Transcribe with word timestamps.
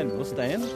nærmer 0.00 0.22
oss 0.22 0.32
steinen, 0.32 0.66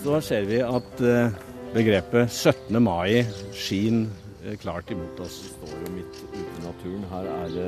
så 0.00 0.20
ser 0.24 0.46
vi 0.48 0.60
at 0.64 1.02
eh, 1.04 1.34
begrepet 1.74 2.32
17. 2.32 2.78
mai 2.80 3.26
skinner 3.52 4.08
eh, 4.46 4.56
klart 4.60 4.88
imot 4.90 5.20
oss. 5.20 5.36
Vi 5.44 5.50
står 5.52 5.74
jo 5.84 5.92
midt 5.98 6.20
ute 6.32 6.40
i 6.40 6.64
naturen. 6.64 7.04
Her 7.10 7.28
er 7.34 7.52
det 7.52 7.66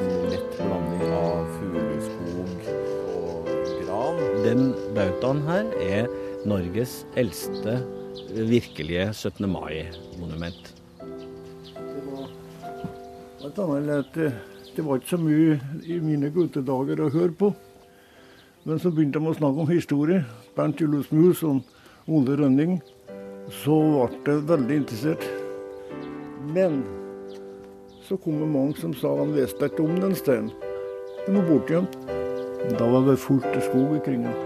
en 0.00 0.26
lett 0.32 0.58
blanding 0.58 1.14
av 1.14 1.52
fugleskog 1.60 2.68
og 3.14 3.52
gran. 3.84 4.22
Den 4.42 4.68
bautaen 4.96 5.46
her 5.46 5.70
er 5.86 6.10
Norges 6.48 7.02
eldste 7.14 7.78
eh, 7.78 8.46
virkelige 8.50 9.12
17. 9.14 9.46
mai-monument. 9.46 10.74
Det 13.42 13.64
var, 13.68 13.84
at 14.00 14.14
det 14.16 14.82
var 14.86 14.96
ikke 14.96 15.12
så 15.12 15.18
mye 15.20 15.58
i 15.84 15.98
mine 16.00 16.30
guttedager 16.32 17.02
å 17.04 17.12
høre 17.12 17.34
på. 17.36 17.50
Men 18.64 18.78
så 18.78 18.92
begynte 18.94 19.18
de 19.18 19.26
å 19.26 19.34
snakke 19.34 19.64
om 19.64 19.70
historie, 19.70 20.22
Bernt 20.56 20.80
Julius 20.80 21.08
Mus 21.12 21.42
og 21.48 21.62
Ole 22.08 22.36
Rønning. 22.36 22.80
Så 23.62 23.76
ble 24.24 24.34
jeg 24.36 24.48
veldig 24.50 24.76
interessert. 24.82 25.24
Men 26.52 26.82
så 28.04 28.18
kom 28.20 28.40
det 28.42 28.50
mange 28.52 28.76
som 28.76 28.92
sa 28.98 29.14
han 29.16 29.32
visste 29.32 29.70
ikke 29.70 29.86
om 29.86 29.96
den 30.02 30.14
steinen. 30.18 30.52
Den 31.24 31.38
var 31.38 31.48
bortgjemt. 31.48 31.96
Da 32.76 32.86
var 32.86 33.06
det 33.08 33.16
fullt 33.22 33.48
av 33.48 33.62
skog 33.64 33.96
omkring 33.96 34.26
den. 34.26 34.36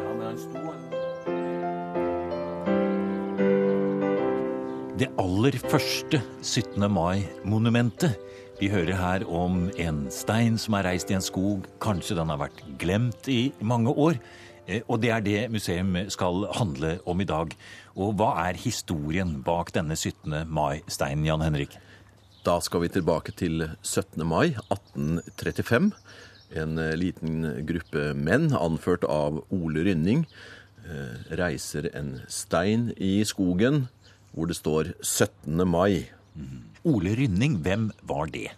Det 4.97 5.11
aller 5.21 5.59
første 5.67 6.23
17. 6.41 6.87
mai-monumentet. 6.89 8.17
Vi 8.57 8.71
hører 8.73 8.97
her 8.97 9.27
om 9.29 9.67
en 9.77 10.07
stein 10.09 10.55
som 10.57 10.79
er 10.79 10.87
reist 10.89 11.11
i 11.13 11.17
en 11.19 11.25
skog. 11.25 11.67
Kanskje 11.85 12.17
den 12.17 12.31
har 12.33 12.41
vært 12.47 12.63
glemt 12.81 13.29
i 13.29 13.51
mange 13.61 13.93
år. 13.93 14.17
Eh, 14.67 14.83
Og 14.89 15.01
det 15.01 15.11
er 15.11 15.21
det 15.23 15.51
museum 15.51 15.95
skal 16.11 16.47
handle 16.59 16.99
om 17.07 17.21
i 17.21 17.29
dag. 17.29 17.55
Og 17.97 18.15
hva 18.19 18.49
er 18.49 18.59
historien 18.59 19.43
bak 19.43 19.73
denne 19.73 19.97
17. 19.97 20.47
mai-steinen, 20.47 21.27
Jan 21.27 21.45
Henrik? 21.45 21.77
Da 22.45 22.61
skal 22.61 22.85
vi 22.85 22.89
tilbake 22.89 23.35
til 23.35 23.71
17. 23.83 24.25
mai 24.27 24.57
1835. 24.71 25.93
En 26.55 26.79
eh, 26.79 26.95
liten 26.99 27.65
gruppe 27.67 28.13
menn, 28.15 28.53
anført 28.55 29.05
av 29.05 29.45
Ole 29.51 29.87
Rynning, 29.87 30.27
eh, 30.87 31.37
reiser 31.39 31.91
en 31.95 32.21
stein 32.29 32.93
i 32.97 33.23
skogen 33.25 33.89
hvor 34.35 34.47
det 34.47 34.59
står 34.59 34.95
17. 35.01 35.65
mai. 35.67 36.11
Ole 36.85 37.17
Rynning, 37.17 37.63
hvem 37.65 37.91
var 38.07 38.27
det? 38.31 38.51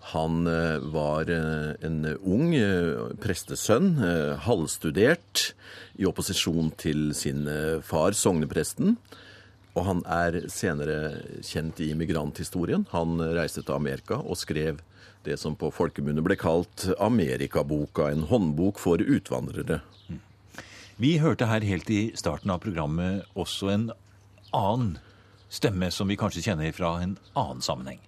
Han 0.00 0.46
eh, 0.46 0.78
var 0.78 1.30
eh, 1.30 1.74
en 1.84 2.04
ung 2.22 2.54
eh, 2.56 3.12
prestesønn, 3.20 3.96
eh, 4.00 4.34
halvstudert, 4.46 5.52
i 5.98 6.06
opposisjon 6.06 6.70
til 6.78 7.10
sin 7.18 7.48
far, 7.82 8.14
sognepresten. 8.14 8.94
Og 9.74 9.82
han 9.82 10.02
er 10.06 10.44
senere 10.46 11.24
kjent 11.42 11.80
i 11.82 11.88
migranthistorien. 11.98 12.84
Han 12.92 13.18
reiste 13.34 13.64
til 13.66 13.74
Amerika 13.74 14.20
og 14.22 14.38
skrev 14.38 14.78
det 15.26 15.40
som 15.42 15.56
på 15.58 15.72
folkemunne 15.74 16.22
ble 16.22 16.38
kalt 16.38 16.86
Amerikaboka, 17.02 18.12
en 18.12 18.28
håndbok 18.30 18.78
for 18.78 19.02
utvandrere. 19.02 19.80
Vi 21.02 21.16
hørte 21.18 21.50
her 21.50 21.66
helt 21.66 21.90
i 21.90 22.12
starten 22.14 22.54
av 22.54 22.62
programmet 22.62 23.26
også 23.34 23.74
en 23.74 23.88
annen 24.54 24.96
stemme 25.50 25.90
som 25.94 26.06
vi 26.10 26.18
kanskje 26.20 26.46
kjenner 26.46 26.70
fra 26.78 26.94
en 27.02 27.18
annen 27.34 27.64
sammenheng. 27.64 28.00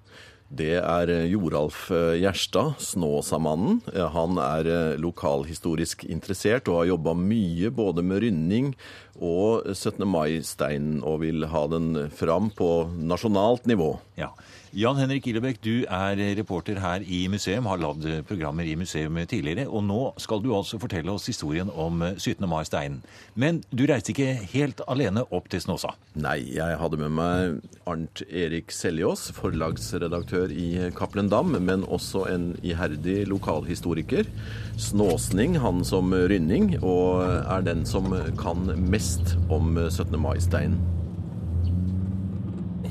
Det 0.51 0.81
er 0.83 1.11
eh, 1.15 1.29
Joralf 1.31 1.85
eh, 1.95 2.17
Gjerstad, 2.19 2.75
Snåsamannen. 2.83 3.79
Han 4.17 4.39
er 4.43 4.67
eh, 4.67 4.97
lokalhistorisk 4.99 6.03
interessert 6.11 6.67
og 6.67 6.81
har 6.81 6.89
jobba 6.91 7.15
mye 7.15 7.71
både 7.71 8.03
med 8.03 8.25
rynning 8.25 8.73
og 9.15 9.69
17. 9.71 10.03
mai-steinen, 10.11 11.05
og 11.07 11.21
vil 11.23 11.47
ha 11.53 11.63
den 11.71 12.09
fram 12.11 12.51
på 12.57 12.71
nasjonalt 12.99 13.71
nivå. 13.71 13.93
Ja. 14.19 14.33
Jan 14.71 14.95
Henrik 15.01 15.25
Illebekk, 15.27 15.57
du 15.65 15.83
er 15.91 16.21
reporter 16.39 16.77
her 16.79 17.03
i 17.03 17.25
museum, 17.27 17.67
har 17.67 17.81
lagd 17.83 18.05
programmer 18.29 18.69
i 18.71 18.77
museum 18.79 19.17
tidligere, 19.27 19.65
og 19.67 19.83
nå 19.83 19.99
skal 20.23 20.39
du 20.45 20.53
altså 20.55 20.79
fortelle 20.79 21.11
oss 21.11 21.27
historien 21.27 21.73
om 21.75 22.05
17. 22.13 22.47
mai-steinen. 22.47 23.01
Men 23.35 23.59
du 23.75 23.83
reiste 23.91 24.15
ikke 24.15 24.37
helt 24.53 24.79
alene 24.87 25.25
opp 25.35 25.49
til 25.51 25.65
Snåsa. 25.65 25.91
Nei, 26.23 26.37
jeg 26.55 26.79
hadde 26.79 27.01
med 27.03 27.17
meg 27.19 27.59
Arnt 27.91 28.23
Erik 28.31 28.71
Seljås, 28.71 29.33
forlagsredaktør 29.35 30.55
i 30.55 30.93
Cappelen 30.95 31.33
Dam, 31.35 31.51
men 31.59 31.83
også 31.83 32.29
en 32.31 32.53
iherdig 32.63 33.25
lokalhistoriker. 33.33 34.31
Snåsning, 34.79 35.59
han 35.59 35.83
som 35.83 36.15
rynning, 36.15 36.77
og 36.79 37.27
er 37.27 37.67
den 37.67 37.83
som 37.91 38.07
kan 38.39 38.71
mest 38.87 39.35
om 39.51 39.75
17. 39.89 40.15
mai-steinen. 40.15 40.79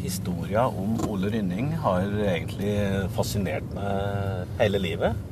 Historia 0.09 0.66
om 0.68 0.96
Ole 1.06 1.30
Rynning 1.30 1.75
har 1.84 2.08
egentlig 2.25 2.74
fascinert 3.14 3.68
meg 3.75 4.56
hele 4.58 4.81
livet. 4.81 5.28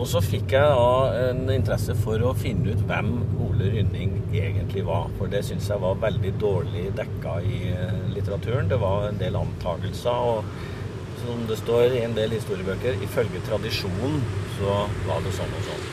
Og 0.00 0.06
så 0.08 0.22
fikk 0.24 0.54
jeg 0.54 0.64
da 0.72 1.26
en 1.26 1.42
interesse 1.52 1.92
for 2.00 2.22
å 2.24 2.32
finne 2.32 2.72
ut 2.72 2.84
hvem 2.88 3.10
Ole 3.44 3.68
Rynning 3.74 4.14
egentlig 4.32 4.86
var. 4.88 5.10
For 5.18 5.28
det 5.28 5.42
syns 5.44 5.68
jeg 5.68 5.82
var 5.84 6.00
veldig 6.00 6.32
dårlig 6.40 6.86
dekka 6.96 7.36
i 7.44 7.60
eh, 7.74 8.00
litteraturen. 8.14 8.72
Det 8.72 8.80
var 8.80 9.10
en 9.10 9.20
del 9.20 9.36
antagelser. 9.36 10.32
Og 10.32 11.20
som 11.20 11.44
det 11.50 11.60
står 11.60 11.98
i 11.98 12.04
en 12.06 12.16
del 12.16 12.32
historiebøker, 12.38 12.96
ifølge 13.04 13.44
tradisjonen 13.50 14.22
så 14.56 14.84
var 15.04 15.20
det 15.26 15.36
sånn 15.36 15.58
og 15.60 15.66
sånn. 15.68 15.89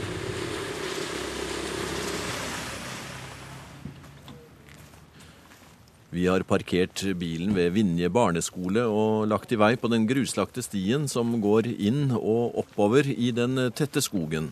Vi 6.17 6.23
har 6.25 6.41
parkert 6.49 7.03
bilen 7.19 7.51
ved 7.53 7.75
Vinje 7.75 8.07
barneskole 8.09 8.87
og 8.89 9.27
lagt 9.29 9.51
i 9.53 9.57
vei 9.61 9.75
på 9.77 9.89
den 9.91 10.07
gruslagte 10.09 10.63
stien 10.65 11.03
som 11.11 11.35
går 11.43 11.67
inn 11.69 12.07
og 12.17 12.57
oppover 12.57 13.05
i 13.05 13.27
den 13.37 13.67
tette 13.77 14.01
skogen. 14.01 14.47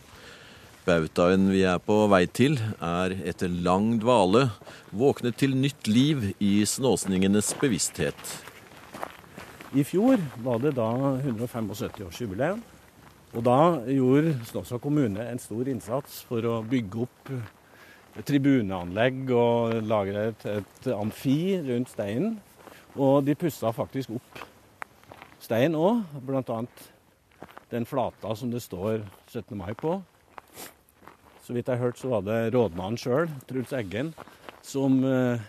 Bautaen 0.86 1.48
vi 1.50 1.64
er 1.66 1.80
på 1.82 1.96
vei 2.12 2.22
til, 2.30 2.54
er 2.78 3.16
etter 3.26 3.50
lang 3.50 3.96
dvale 3.98 4.44
våknet 4.94 5.40
til 5.42 5.58
nytt 5.58 5.90
liv 5.90 6.28
i 6.38 6.60
snåsningenes 6.62 7.50
bevissthet. 7.58 8.36
I 9.74 9.82
fjor 9.82 10.22
var 10.46 10.62
det 10.62 10.76
da 10.78 10.86
175-årsjubileum. 11.18 12.62
Og 13.34 13.42
da 13.42 13.58
gjorde 13.90 14.38
Snåsa 14.46 14.78
kommune 14.78 15.26
en 15.26 15.42
stor 15.42 15.66
innsats 15.66 16.22
for 16.30 16.46
å 16.46 16.60
bygge 16.62 17.08
opp 17.08 17.34
tribuneanlegg 18.24 19.30
og 19.36 19.80
lager 19.84 20.20
et, 20.22 20.44
et 20.48 20.90
amfi 20.94 21.56
rundt 21.66 21.92
steinen. 21.92 22.36
Og 22.96 23.24
de 23.26 23.36
pussa 23.36 23.72
faktisk 23.76 24.14
opp 24.16 24.44
steinen 25.42 25.76
òg, 25.78 26.04
bl.a. 26.24 26.60
den 27.70 27.86
flata 27.86 28.32
som 28.38 28.52
det 28.52 28.62
står 28.64 29.02
17. 29.28 29.52
mai 29.58 29.74
på. 29.76 29.98
Så 31.44 31.54
vidt 31.54 31.68
jeg 31.70 31.78
hørt 31.78 32.00
så 32.00 32.10
var 32.16 32.24
det 32.26 32.38
rådmannen 32.56 32.98
sjøl, 32.98 33.28
Truls 33.46 33.74
Eggen, 33.76 34.14
som 34.66 34.98
eh, 35.06 35.44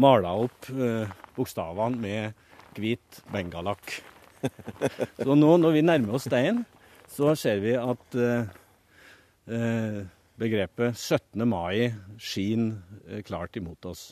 mala 0.00 0.32
opp 0.46 0.70
eh, 0.72 1.12
bokstavene 1.36 2.00
med 2.00 2.48
hvit 2.74 3.20
bengalakk. 3.30 4.00
så 5.22 5.36
nå 5.36 5.52
når 5.60 5.76
vi 5.76 5.84
nærmer 5.84 6.16
oss 6.16 6.26
steinen, 6.26 6.64
så 7.10 7.36
ser 7.38 7.62
vi 7.62 7.76
at 7.78 8.18
eh, 8.18 8.50
eh, 9.50 10.00
begrepet 10.40 10.96
17. 10.96 11.44
mai 11.48 11.90
skinner 12.20 12.80
eh, 13.08 13.20
klart 13.26 13.56
imot 13.60 13.84
oss. 13.90 14.06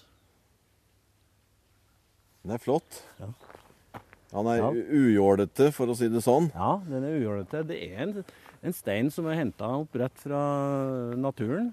Den 2.44 2.54
er 2.54 2.62
flott. 2.62 3.02
Ja. 3.20 3.30
Han 4.36 4.46
er 4.52 4.58
Ja. 4.60 4.70
ujålete, 4.72 5.70
for 5.72 5.88
å 5.88 5.96
si 5.96 6.08
det 6.12 6.20
sånn. 6.24 6.50
Ja, 6.54 6.76
den 6.84 7.04
er 7.04 7.16
ujålete. 7.16 7.62
Det 7.66 7.78
er 7.80 8.02
en, 8.04 8.24
en 8.62 8.76
stein 8.76 9.08
som 9.10 9.26
er 9.26 9.38
henta 9.40 9.70
opp 9.80 9.96
rett 9.96 10.20
fra 10.20 10.40
naturen. 11.16 11.70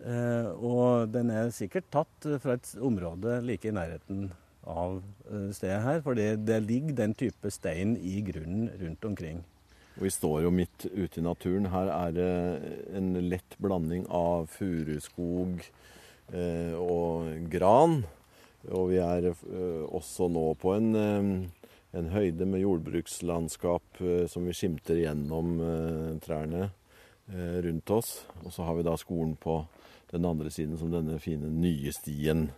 Eh, 0.00 0.48
og 0.56 1.10
den 1.12 1.30
er 1.32 1.50
sikkert 1.52 1.88
tatt 1.92 2.28
fra 2.40 2.54
et 2.56 2.68
område 2.80 3.40
like 3.44 3.68
i 3.68 3.72
nærheten 3.76 4.30
av 4.68 5.00
eh, 5.30 5.48
stedet 5.56 5.80
her. 5.84 6.00
For 6.04 6.16
det, 6.16 6.44
det 6.44 6.60
ligger 6.68 6.96
den 7.00 7.14
type 7.16 7.50
stein 7.52 7.96
i 7.96 8.20
grunnen 8.28 8.68
rundt 8.80 9.04
omkring. 9.08 9.40
Og 10.00 10.06
vi 10.06 10.14
står 10.14 10.46
jo 10.46 10.50
midt 10.56 10.86
ute 10.96 11.20
i 11.20 11.22
naturen. 11.26 11.66
Her 11.68 11.90
er 11.92 12.12
det 12.16 12.28
en 12.96 13.10
lett 13.28 13.52
blanding 13.60 14.06
av 14.08 14.46
furuskog 14.48 15.60
eh, 16.32 16.72
og 16.72 17.28
gran. 17.52 17.98
Og 18.72 18.86
vi 18.94 18.96
er 19.04 19.28
eh, 19.28 19.82
også 19.92 20.30
nå 20.32 20.46
på 20.62 20.72
en, 20.78 20.88
eh, 20.96 21.68
en 22.00 22.08
høyde 22.14 22.48
med 22.48 22.64
jordbrukslandskap 22.64 24.00
eh, 24.00 24.24
som 24.24 24.48
vi 24.48 24.56
skimter 24.56 25.02
gjennom 25.02 25.60
eh, 25.68 26.16
trærne 26.24 26.70
eh, 26.70 27.60
rundt 27.68 27.92
oss. 27.92 28.22
Og 28.46 28.56
så 28.56 28.64
har 28.64 28.80
vi 28.80 28.88
da 28.88 28.96
skolen 28.96 29.36
på 29.36 29.58
den 30.14 30.24
andre 30.24 30.48
siden 30.48 30.80
som 30.80 30.96
denne 30.96 31.20
fine 31.20 31.52
nye 31.52 31.92
stien 31.92 32.48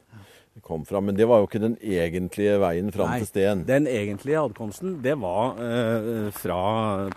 kom 0.61 0.85
fram. 0.85 1.07
Men 1.09 1.17
det 1.17 1.27
var 1.29 1.41
jo 1.41 1.49
ikke 1.49 1.63
den 1.63 1.77
egentlige 1.81 2.59
veien 2.63 2.93
fram 2.95 3.11
Nei, 3.11 3.19
til 3.23 3.31
Steen? 3.31 3.65
Den 3.69 3.89
egentlige 3.91 4.43
adkomsten, 4.43 4.99
det 5.05 5.15
var 5.23 5.59
eh, 5.63 6.29
fra 6.37 6.61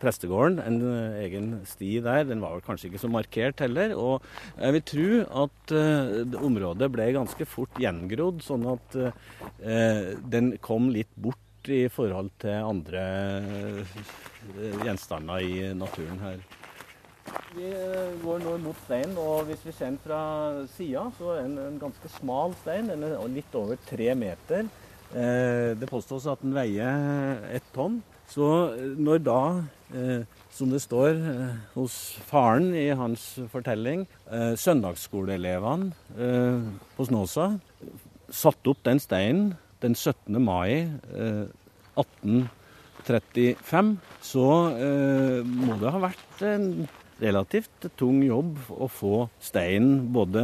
prestegården. 0.02 0.62
En 0.64 0.80
eh, 0.90 1.20
egen 1.26 1.50
sti 1.68 1.98
der. 2.06 2.24
Den 2.30 2.44
var 2.44 2.56
vel 2.56 2.66
kanskje 2.66 2.90
ikke 2.90 3.04
så 3.04 3.12
markert 3.12 3.64
heller. 3.66 3.96
Og 4.00 4.26
jeg 4.56 4.78
vil 4.78 4.86
tro 4.92 5.10
at 5.46 5.76
eh, 5.76 6.38
området 6.40 6.92
ble 6.94 7.10
ganske 7.18 7.50
fort 7.50 7.82
gjengrodd, 7.82 8.44
sånn 8.46 8.70
at 8.76 9.00
eh, 9.02 10.14
den 10.24 10.56
kom 10.64 10.90
litt 10.96 11.12
bort 11.16 11.42
i 11.72 11.86
forhold 11.90 12.32
til 12.42 12.62
andre 12.62 13.06
eh, 13.42 13.98
gjenstander 14.86 15.42
i 15.44 15.74
naturen 15.78 16.22
her. 16.24 16.46
Vi 17.56 17.70
eh, 17.72 18.16
går 18.20 18.42
nå 18.44 18.58
mot 18.66 18.78
steinen, 18.84 19.16
og 19.18 19.46
hvis 19.48 19.62
vi 19.66 19.72
ser 19.74 19.86
den 19.94 20.00
fra 20.04 20.20
sida, 20.74 21.06
så 21.18 21.30
er 21.36 21.46
den 21.46 21.58
en 21.62 21.80
ganske 21.80 22.10
smal 22.18 22.52
stein. 22.62 22.90
Den 22.92 23.04
er 23.08 23.16
litt 23.32 23.56
over 23.56 23.80
tre 23.88 24.10
meter. 24.18 24.68
Eh, 25.16 25.72
Det 25.80 25.88
påstås 25.90 26.28
at 26.28 26.42
den 26.44 26.54
veier 26.56 27.40
ett 27.56 27.70
tonn. 27.74 28.02
Så 28.28 28.74
eh, 28.76 28.96
når 29.00 29.18
da, 29.24 29.42
som 30.52 30.72
det 30.74 30.82
står 30.82 31.14
hos 31.76 32.18
faren 32.26 32.74
i 32.76 32.90
hans 32.98 33.40
fortelling, 33.54 34.08
søndagsskoleelevene 34.58 35.94
på 36.98 37.06
Snåsa 37.06 37.60
satte 38.34 38.70
opp 38.74 38.82
den 38.84 39.00
steinen 39.00 39.54
den 39.86 39.94
17. 39.94 40.42
mai 40.42 40.90
eh, 41.14 41.46
1835, 42.02 43.94
så 44.26 44.48
må 45.46 45.78
det 45.80 45.94
ha 45.94 46.00
vært 46.10 46.42
en 46.50 46.68
relativt 47.22 47.88
tung 48.00 48.22
jobb 48.26 48.58
å 48.76 48.88
få 48.92 49.26
steinen 49.44 50.08
både 50.16 50.42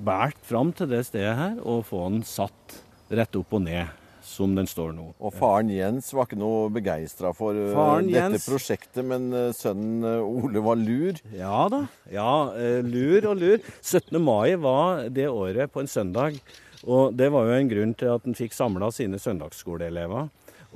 båret 0.00 0.38
fram 0.48 0.72
til 0.76 0.90
det 0.90 1.04
stedet 1.08 1.36
her, 1.38 1.56
og 1.62 1.84
få 1.88 2.06
den 2.10 2.22
satt 2.26 2.80
rett 3.10 3.36
opp 3.38 3.52
og 3.58 3.62
ned, 3.66 3.90
som 4.24 4.52
den 4.54 4.68
står 4.70 4.92
nå. 4.94 5.08
Og 5.18 5.34
faren 5.34 5.70
Jens 5.72 6.10
var 6.14 6.26
ikke 6.28 6.38
noe 6.40 6.70
begeistra 6.72 7.32
for 7.34 7.56
eh, 7.56 7.72
Faren 7.74 8.08
dette 8.10 8.36
Jens- 8.36 8.48
prosjektet, 8.50 9.02
men 9.06 9.30
eh, 9.34 9.50
sønnen 9.56 10.06
eh, 10.06 10.44
Ole 10.46 10.62
var 10.64 10.78
lur. 10.78 11.18
Ja 11.34 11.64
da. 11.72 11.84
Ja, 12.12 12.30
lur 12.86 13.30
og 13.32 13.40
lur. 13.40 13.62
17. 13.82 14.18
mai 14.22 14.54
var 14.60 15.06
det 15.10 15.26
året 15.30 15.72
på 15.74 15.82
en 15.82 15.90
søndag. 15.90 16.38
Og 16.86 17.12
det 17.12 17.26
var 17.32 17.44
jo 17.48 17.56
en 17.58 17.68
grunn 17.68 17.90
til 17.98 18.08
at 18.14 18.24
en 18.24 18.36
fikk 18.38 18.54
samla 18.56 18.88
sine 18.94 19.18
søndagsskoleelever. 19.20 20.30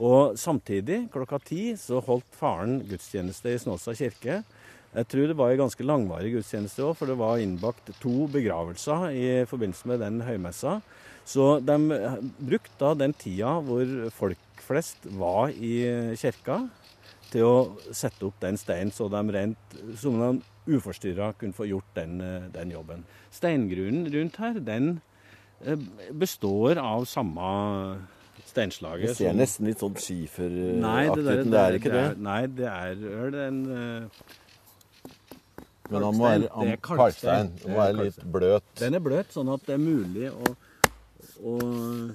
Og 0.05 0.35
samtidig, 0.41 1.05
klokka 1.15 1.39
ti, 1.47 1.63
så 1.79 2.01
holdt 2.05 2.27
faren 2.35 2.81
gudstjeneste 2.89 3.55
i 3.55 3.61
Snåsa 3.63 3.95
kirke. 3.97 4.41
Jeg 4.94 5.08
tror 5.11 5.26
det 5.26 5.37
var 5.37 5.50
en 5.50 5.58
ganske 5.64 5.82
langvarig 5.87 6.32
gudstjeneste 6.37 6.85
òg, 6.87 6.94
for 6.96 7.06
det 7.11 7.17
var 7.19 7.41
innbakt 7.43 7.88
to 8.00 8.29
begravelser 8.31 9.08
i 9.11 9.44
forbindelse 9.50 9.87
med 9.91 9.99
den 10.05 10.20
høymessa. 10.23 10.76
Så 11.26 11.58
de 11.64 11.76
eh, 11.96 12.17
brukte 12.38 12.79
da 12.79 12.93
den 12.94 13.14
tida 13.19 13.56
hvor 13.64 14.11
folk 14.14 14.38
flest 14.64 15.05
var 15.19 15.49
i 15.50 16.14
kirka, 16.20 16.69
til 17.32 17.43
å 17.43 17.55
sette 17.91 18.23
opp 18.29 18.37
den 18.44 18.55
steinen, 18.61 18.93
så 18.94 19.08
de 19.11 19.23
rent 19.35 19.79
som 19.99 20.14
de 20.20 20.76
uforstyrra 20.76 21.32
kunne 21.40 21.56
få 21.56 21.67
gjort 21.67 21.90
den, 21.99 22.20
eh, 22.23 22.47
den 22.55 22.70
jobben. 22.70 23.02
Steingrunnen 23.35 24.06
rundt 24.14 24.37
her, 24.38 24.61
den 24.62 25.00
eh, 25.64 25.75
består 26.12 26.79
av 26.79 27.05
samme 27.11 27.99
Det 28.37 28.47
steinslaget. 28.52 29.17
ser 29.17 29.31
som- 29.32 29.38
nesten 29.38 29.67
litt 29.67 29.79
sånn 29.82 29.94
skiferaktig 29.97 31.19
ut, 31.19 31.25
men 31.26 31.50
det 31.50 31.61
er 31.64 31.79
ikke 31.81 31.93
det. 31.93 32.05
er- 32.12 32.17
Nei, 32.17 32.47
det 32.47 32.67
er 32.70 32.94
vel 32.94 33.35
en 33.35 33.61
eh, 34.05 34.08
Men 35.91 36.03
han 36.03 36.17
må 36.17 36.25
være 36.29 36.49
han, 36.55 36.65
Det 36.65 36.73
er 36.73 36.83
kalkstein. 36.87 37.51
må 37.69 37.77
være 37.77 37.97
litt 38.05 38.21
bløt. 38.33 38.69
Den 38.81 38.95
er 38.95 39.03
bløt, 39.05 39.33
sånn 39.35 39.51
at 39.53 39.67
det 39.67 39.75
er 39.75 39.83
mulig 39.83 40.31
å, 40.33 40.55
å 41.45 41.57
eh, 41.61 42.15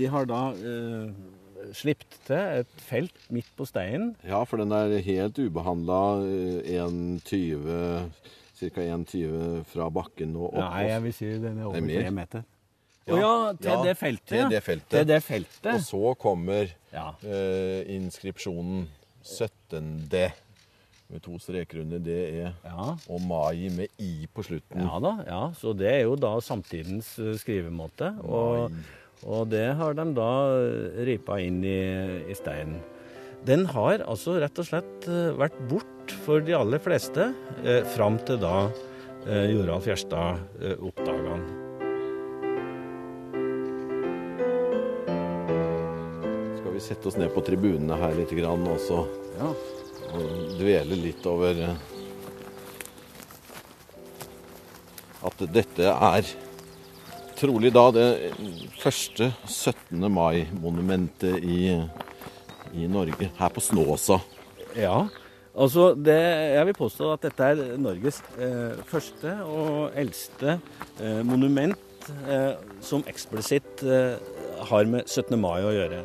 De 0.00 0.06
har 0.10 0.24
da 0.26 0.40
eh, 0.56 1.12
slipt 1.76 2.16
til 2.26 2.36
et 2.62 2.70
felt 2.88 3.26
midt 3.30 3.50
på 3.56 3.66
steinen. 3.68 4.14
Ja, 4.26 4.42
for 4.48 4.56
den 4.62 4.72
er 4.72 4.96
helt 5.04 5.38
ubehandla. 5.38 6.00
1,20 6.64 8.10
Ca. 8.60 8.80
1,20 8.84 9.64
fra 9.70 9.86
bakken 9.92 10.34
og 10.36 10.50
opp. 10.50 10.58
Nei, 10.60 10.82
jeg 10.90 11.02
vil 11.06 11.14
si 11.16 11.28
den 11.40 11.60
er 11.62 11.68
over 11.70 11.78
er 11.80 12.02
tre 12.02 12.10
meter. 12.12 12.42
Ja. 13.08 13.16
Ja, 13.16 13.30
til 13.56 13.70
Ja, 13.70 13.76
det 13.86 13.94
feltet. 13.98 14.28
til 14.28 14.50
det 14.52 14.62
feltet. 14.62 14.90
Til 14.92 15.06
det 15.08 15.22
feltet. 15.24 15.70
Og 15.74 15.80
så 15.86 16.14
kommer 16.20 16.68
Ja. 16.92 17.06
eh, 17.24 17.84
inskripsjonen 17.96 18.88
17. 19.22 20.08
Med 21.10 21.22
to 21.24 21.38
streker 21.42 21.80
under 21.82 21.98
DE 21.98 22.52
Ja. 22.64 22.84
og 23.10 23.20
mai 23.26 23.66
med 23.74 23.88
I 23.98 24.28
på 24.32 24.44
slutten. 24.46 24.84
ja 24.86 25.00
da, 25.02 25.12
ja. 25.26 25.40
Så 25.58 25.72
det 25.76 25.88
er 25.90 26.02
jo 26.04 26.14
da 26.16 26.36
samtidens 26.40 27.16
eh, 27.18 27.32
skrivemåte. 27.40 28.12
Og, 28.22 28.70
og 29.26 29.48
det 29.50 29.64
har 29.76 29.94
de 29.98 30.04
da 30.14 30.28
eh, 30.54 31.00
ripa 31.08 31.40
inn 31.42 31.64
i, 31.66 31.80
i 32.30 32.34
steinen. 32.38 32.78
Den 33.44 33.64
har 33.72 34.04
altså 34.06 34.36
rett 34.38 34.58
og 34.62 34.68
slett 34.68 35.08
eh, 35.08 35.32
vært 35.40 35.58
bort 35.70 36.14
for 36.26 36.40
de 36.46 36.54
aller 36.54 36.78
fleste 36.78 37.32
eh, 37.64 37.82
fram 37.96 38.18
til 38.28 38.38
da 38.42 38.68
eh, 39.26 39.50
Joralf 39.50 39.86
Gjerstad 39.90 40.38
eh, 40.62 40.76
oppdaga 40.78 41.26
den. 41.34 41.48
Skal 46.60 46.72
vi 46.74 46.80
sette 46.84 47.08
oss 47.10 47.16
ned 47.20 47.32
på 47.34 47.42
tribunene 47.46 47.96
her 48.00 48.14
litt 48.18 48.32
grann 48.36 48.66
også 48.76 49.02
Ja. 49.40 49.50
Og 50.16 50.54
dvele 50.58 50.98
litt 50.98 51.26
over 51.28 51.64
eh, 51.66 51.88
at 55.26 55.42
dette 55.52 55.90
er 55.90 56.30
trolig 57.40 57.72
da 57.72 57.86
det 57.94 58.08
første 58.80 59.30
17. 59.48 60.04
mai-monumentet 60.12 61.40
i, 61.40 61.72
i 62.76 62.88
Norge, 62.90 63.30
her 63.38 63.52
på 63.54 63.62
Snåsa. 63.64 64.20
Ja, 64.76 65.06
altså 65.54 65.90
det, 65.96 66.18
jeg 66.56 66.68
vil 66.68 66.78
påstå 66.78 67.12
at 67.14 67.24
dette 67.28 67.52
er 67.52 67.62
Norges 67.80 68.20
eh, 68.36 68.80
første 68.88 69.34
og 69.48 69.96
eldste 69.98 70.58
eh, 71.00 71.22
monument 71.26 72.10
eh, 72.28 72.52
som 72.84 73.04
eksplisitt 73.08 73.84
eh, 73.84 74.16
har 74.70 74.90
med 74.92 75.08
17. 75.08 75.36
mai 75.40 75.60
å 75.64 75.74
gjøre. 75.74 76.04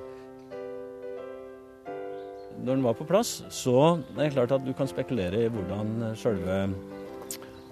Når 2.66 2.72
den 2.80 2.86
var 2.88 2.96
på 2.98 3.06
plass, 3.06 3.44
så 3.54 3.76
er 4.16 4.24
det 4.24 4.32
klart 4.34 4.54
at 4.56 4.64
du 4.66 4.72
kan 4.74 4.90
spekulere 4.90 5.44
i 5.46 5.50
hvordan 5.54 5.92
selve 6.18 6.56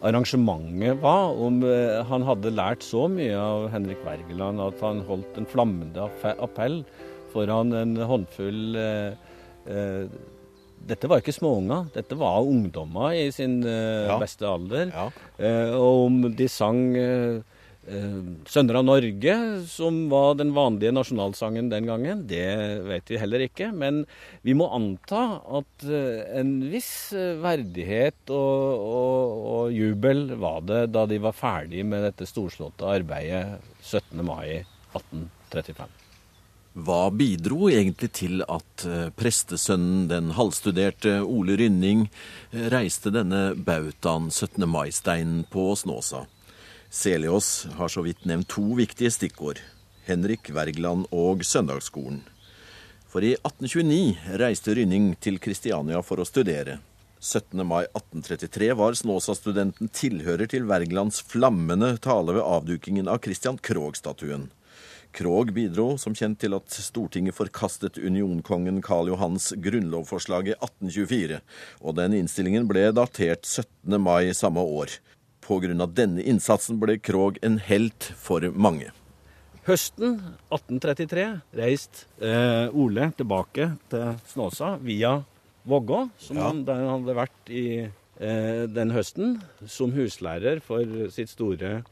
arrangementet 0.06 1.00
var. 1.02 1.32
Om 1.34 1.64
eh, 1.66 2.02
han 2.10 2.26
hadde 2.28 2.52
lært 2.54 2.84
så 2.86 3.08
mye 3.10 3.34
av 3.40 3.70
Henrik 3.74 4.04
Wergeland 4.06 4.62
at 4.62 4.84
han 4.84 5.02
holdt 5.08 5.40
en 5.40 5.48
flammende 5.50 6.06
appell 6.36 6.82
foran 7.34 7.74
en 7.74 7.96
håndfull 7.98 8.78
eh, 8.78 9.16
eh, 9.66 10.06
dette 10.84 11.08
var 11.08 11.22
ikke 11.22 11.32
småunger, 11.32 11.86
dette 11.96 12.18
var 12.20 12.44
ungdommer 12.44 13.14
i 13.16 13.30
sin 13.32 13.62
eh, 13.64 14.04
Ja. 14.10 14.18
beste 14.20 14.44
alder. 14.46 14.90
Ja. 14.92 15.06
Eh, 15.40 15.72
og 15.80 16.10
om 16.10 16.18
de 16.36 16.48
sang 16.52 16.82
eh, 17.00 17.40
eh, 17.40 17.53
'Sønner 17.84 18.78
av 18.80 18.86
Norge', 18.88 19.66
som 19.68 19.98
var 20.10 20.38
den 20.40 20.54
vanlige 20.56 20.94
nasjonalsangen 20.96 21.68
den 21.70 21.90
gangen, 21.90 22.22
det 22.28 22.80
vet 22.88 23.12
vi 23.12 23.20
heller 23.20 23.44
ikke. 23.44 23.72
Men 23.76 24.06
vi 24.42 24.56
må 24.56 24.70
anta 24.72 25.24
at 25.60 25.84
eh, 25.88 26.24
en 26.40 26.54
viss 26.72 27.12
eh, 27.12 27.36
verdighet 27.44 28.32
og, 28.32 28.86
og, 28.88 29.42
og 29.56 29.76
jubel 29.76 30.30
var 30.40 30.64
det 30.70 30.86
da 30.96 31.04
de 31.10 31.20
var 31.24 31.36
ferdig 31.36 31.84
med 31.84 32.08
dette 32.08 32.30
storslåtte 32.30 32.88
arbeidet 32.88 33.60
17. 33.84 34.24
mai 34.24 34.64
1835. 34.94 36.00
Hva 36.74 37.12
bidro 37.14 37.68
egentlig 37.70 38.10
til 38.18 38.42
at 38.50 38.86
eh, 38.90 39.10
prestesønnen, 39.14 40.08
den 40.10 40.32
halvstuderte 40.34 41.20
Ole 41.22 41.60
Rynning, 41.60 42.08
eh, 42.50 42.66
reiste 42.74 43.14
denne 43.14 43.52
bautaen 43.54 44.32
17. 44.32 44.66
mai-steinen 44.66 45.44
på 45.54 45.68
Snåsa? 45.78 46.24
Seliås 46.94 47.68
har 47.74 47.88
så 47.88 48.02
vidt 48.06 48.26
nevnt 48.30 48.52
to 48.54 48.76
viktige 48.78 49.10
stikkord. 49.12 49.58
Henrik 50.06 50.52
Wergeland 50.54 51.08
og 51.10 51.42
søndagsskolen. 51.42 52.20
For 53.10 53.26
i 53.26 53.32
1829 53.34 54.38
reiste 54.38 54.76
Rynning 54.78 55.08
til 55.18 55.40
Kristiania 55.42 56.04
for 56.06 56.22
å 56.22 56.28
studere. 56.30 56.76
17. 57.18 57.64
mai 57.66 57.88
1833 57.88 58.68
var 58.78 58.94
Snåsa-studenten 59.00 59.90
tilhører 59.90 60.46
til 60.52 60.68
Wergelands 60.70 61.24
flammende 61.34 61.96
tale 61.98 62.36
ved 62.38 62.46
avdukingen 62.46 63.10
av 63.10 63.24
Christian 63.26 63.58
Krogh-statuen. 63.58 64.52
Krog 65.18 65.50
bidro 65.54 65.96
som 66.02 66.14
kjent 66.14 66.40
til 66.44 66.54
at 66.58 66.78
Stortinget 66.78 67.38
forkastet 67.38 67.98
unionkongen 67.98 68.84
Karl 68.86 69.10
Johans 69.10 69.50
grunnlovsforslag 69.66 70.52
i 70.52 70.56
1824, 70.60 71.42
og 71.82 71.98
den 71.98 72.20
innstillingen 72.20 72.70
ble 72.70 72.92
datert 72.94 73.50
17. 73.50 73.98
mai 73.98 74.30
samme 74.38 74.62
år. 74.62 74.94
Av 75.44 75.94
denne 75.94 76.24
innsatsen 76.24 76.80
ble 76.80 76.98
Krog 77.04 77.38
en 77.44 77.58
helt 77.60 78.04
for 78.16 78.46
mange. 78.56 78.92
Høsten 79.68 80.18
1833 80.52 81.26
reiste 81.56 82.08
eh, 82.24 82.68
Ole 82.76 83.10
tilbake 83.18 83.70
til 83.92 84.16
Snåsa 84.32 84.74
via 84.84 85.22
Vågå, 85.64 86.10
som 86.20 86.38
Ja. 86.38 86.48
han, 86.50 86.64
der 86.66 86.76
han 86.76 87.04
hadde 87.04 87.16
vært 87.16 87.50
i 87.52 87.66
eh, 88.20 88.64
den 88.68 88.92
høsten, 88.92 89.38
som 89.68 89.92
huslærer 89.96 90.60
for 90.64 90.84
sitt 91.12 91.30
store 91.32 91.84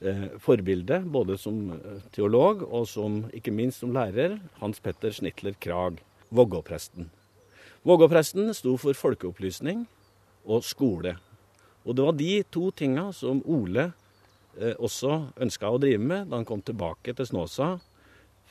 eh, 0.00 0.26
forbilde, 0.40 1.00
både 1.08 1.38
som 1.40 1.70
eh, 1.72 2.02
teolog 2.12 2.64
og 2.68 2.88
som, 2.88 3.22
ikke 3.32 3.52
minst 3.52 3.80
som 3.80 3.92
lærer, 3.96 4.40
Hans 4.60 4.80
Petter 4.80 5.10
Snitler 5.12 5.56
Krag, 5.60 6.00
Vågåpresten. 6.28 7.08
Vågåpresten 7.88 8.52
sto 8.52 8.76
for 8.76 8.92
folkeopplysning 8.92 9.86
og 10.44 10.64
skole. 10.64 11.16
Og 11.88 11.96
det 11.96 12.04
var 12.04 12.16
de 12.18 12.32
to 12.52 12.68
tinga 12.76 13.08
som 13.16 13.40
Ole 13.48 13.88
eh, 14.60 14.74
også 14.76 15.14
ønska 15.40 15.70
å 15.72 15.80
drive 15.80 16.04
med 16.04 16.28
da 16.28 16.36
han 16.36 16.48
kom 16.48 16.60
tilbake 16.60 17.14
til 17.16 17.28
Snåsa 17.30 17.78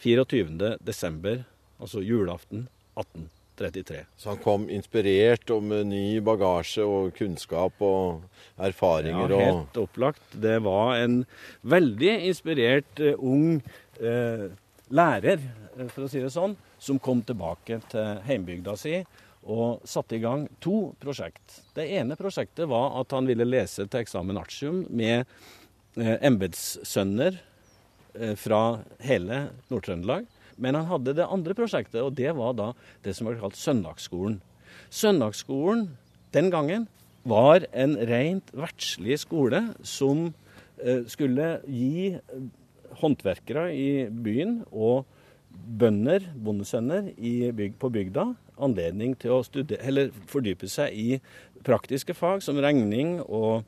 24.12., 0.02 1.44
altså 1.78 2.02
julaften 2.02 2.66
1833. 2.98 4.04
Så 4.18 4.32
han 4.34 4.42
kom 4.42 4.66
inspirert 4.74 5.50
og 5.54 5.66
med 5.70 5.90
ny 5.92 6.18
bagasje 6.26 6.86
og 6.86 7.14
kunnskap 7.18 7.82
og 7.86 8.26
erfaringer 8.58 9.34
Ja, 9.34 9.44
helt 9.52 9.78
opplagt. 9.82 10.26
Det 10.34 10.58
var 10.66 10.98
en 10.98 11.22
veldig 11.62 12.14
inspirert 12.32 13.02
eh, 13.02 13.18
ung 13.18 13.60
eh, 14.02 14.50
lærer, 14.90 15.46
eh, 15.78 15.88
for 15.94 16.06
å 16.06 16.12
si 16.12 16.26
det 16.26 16.34
sånn, 16.34 16.58
som 16.82 17.02
kom 17.02 17.22
tilbake 17.26 17.82
til 17.94 18.22
heimbygda 18.26 18.78
si 18.78 19.00
og 19.48 19.86
satte 19.88 20.18
i 20.18 20.24
gang 20.24 20.46
to 20.64 20.92
prosjekt. 21.02 21.62
Det 21.76 21.88
ene 21.98 22.18
prosjektet 22.20 22.68
var 22.70 22.98
at 23.00 23.14
han 23.16 23.30
ville 23.30 23.48
lese 23.48 23.88
til 23.88 24.04
eksamen 24.04 24.40
artium 24.40 24.84
med 24.90 25.24
eh, 25.98 26.18
embetssønner 26.28 27.40
eh, 27.40 28.36
fra 28.40 28.82
hele 29.08 29.48
Nord-Trøndelag. 29.72 30.28
Men 30.58 30.76
han 30.76 30.90
hadde 30.90 31.16
det 31.20 31.30
andre 31.30 31.56
prosjektet, 31.58 32.02
og 32.02 32.16
det 32.18 32.34
var 32.36 32.56
da 32.58 32.72
det 33.06 33.14
som 33.16 33.30
var 33.30 33.40
kalt 33.40 33.60
Søndagsskolen. 33.60 34.40
Søndagsskolen 34.90 35.88
den 36.36 36.52
gangen 36.52 36.88
var 37.28 37.66
en 37.76 37.96
rent 38.08 38.52
verdslig 38.56 39.20
skole 39.24 39.62
som 39.86 40.32
eh, 40.82 41.04
skulle 41.10 41.58
gi 41.68 42.16
eh, 42.16 42.50
håndverkere 43.02 43.70
i 43.76 43.90
byen 44.10 44.62
og 44.72 45.06
bønder, 45.52 46.24
bondesønner 46.36 47.12
i 47.18 47.52
byg, 47.56 47.76
på 47.80 47.90
bygda, 47.94 48.30
anledning 48.64 49.16
til 49.20 49.38
å 49.38 49.44
studere, 49.46 49.82
eller 49.88 50.14
fordype 50.30 50.70
seg 50.72 50.94
i 50.94 51.20
praktiske 51.68 52.16
fag 52.18 52.44
som 52.46 52.60
regning 52.64 53.18
og 53.24 53.64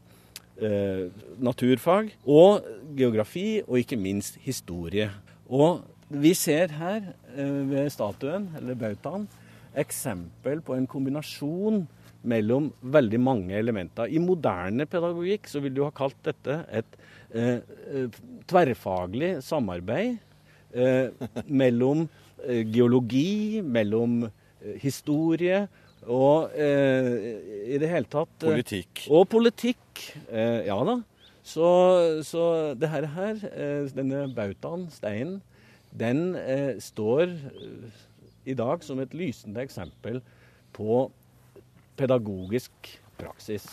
eh, 0.62 1.10
naturfag, 1.41 2.13
og 2.25 2.65
geografi, 2.98 3.62
og 3.65 3.81
ikke 3.81 4.00
minst 4.00 4.39
historie. 4.46 5.10
Og 5.50 5.84
vi 6.10 6.34
ser 6.38 6.74
her 6.79 7.12
eh, 7.36 7.62
ved 7.69 7.91
statuen, 7.93 8.50
eller 8.58 8.77
bautaen, 8.79 9.27
eksempel 9.79 10.63
på 10.65 10.75
en 10.75 10.88
kombinasjon 10.89 11.84
mellom 12.27 12.69
veldig 12.81 13.19
mange 13.22 13.55
elementer. 13.55 14.10
I 14.12 14.19
moderne 14.22 14.88
pedagogikk 14.89 15.48
så 15.48 15.62
vil 15.63 15.75
du 15.75 15.84
ha 15.86 15.91
kalt 15.96 16.17
dette 16.25 16.62
et 16.67 16.98
eh, 17.31 18.10
tverrfaglig 18.50 19.38
samarbeid 19.46 20.17
eh, 20.74 21.13
mellom 21.48 22.08
eh, 22.43 22.65
geologi, 22.67 23.62
mellom 23.63 24.25
historie 24.81 25.67
og 26.07 26.55
eh, 26.55 27.35
i 27.73 27.77
det 27.81 27.89
hele 27.91 28.07
tatt 28.09 28.45
eh, 28.45 28.53
politikk. 28.53 29.05
og 29.11 29.27
politikk. 29.31 30.03
Eh, 30.31 30.65
ja 30.69 30.77
da. 30.87 30.99
Så, 31.43 31.69
så 32.27 32.73
det 32.79 32.91
her, 32.91 33.07
her 33.15 33.43
eh, 33.51 33.89
denne 33.95 34.27
bautaen, 34.35 34.87
steinen, 34.93 35.39
den 35.99 36.35
eh, 36.37 36.77
står 36.79 37.25
eh, 37.27 38.01
i 38.45 38.55
dag 38.57 38.83
som 38.85 39.01
et 39.01 39.13
lysende 39.17 39.61
eksempel 39.65 40.21
på 40.73 41.09
pedagogisk 41.99 42.71
praksis. 43.19 43.67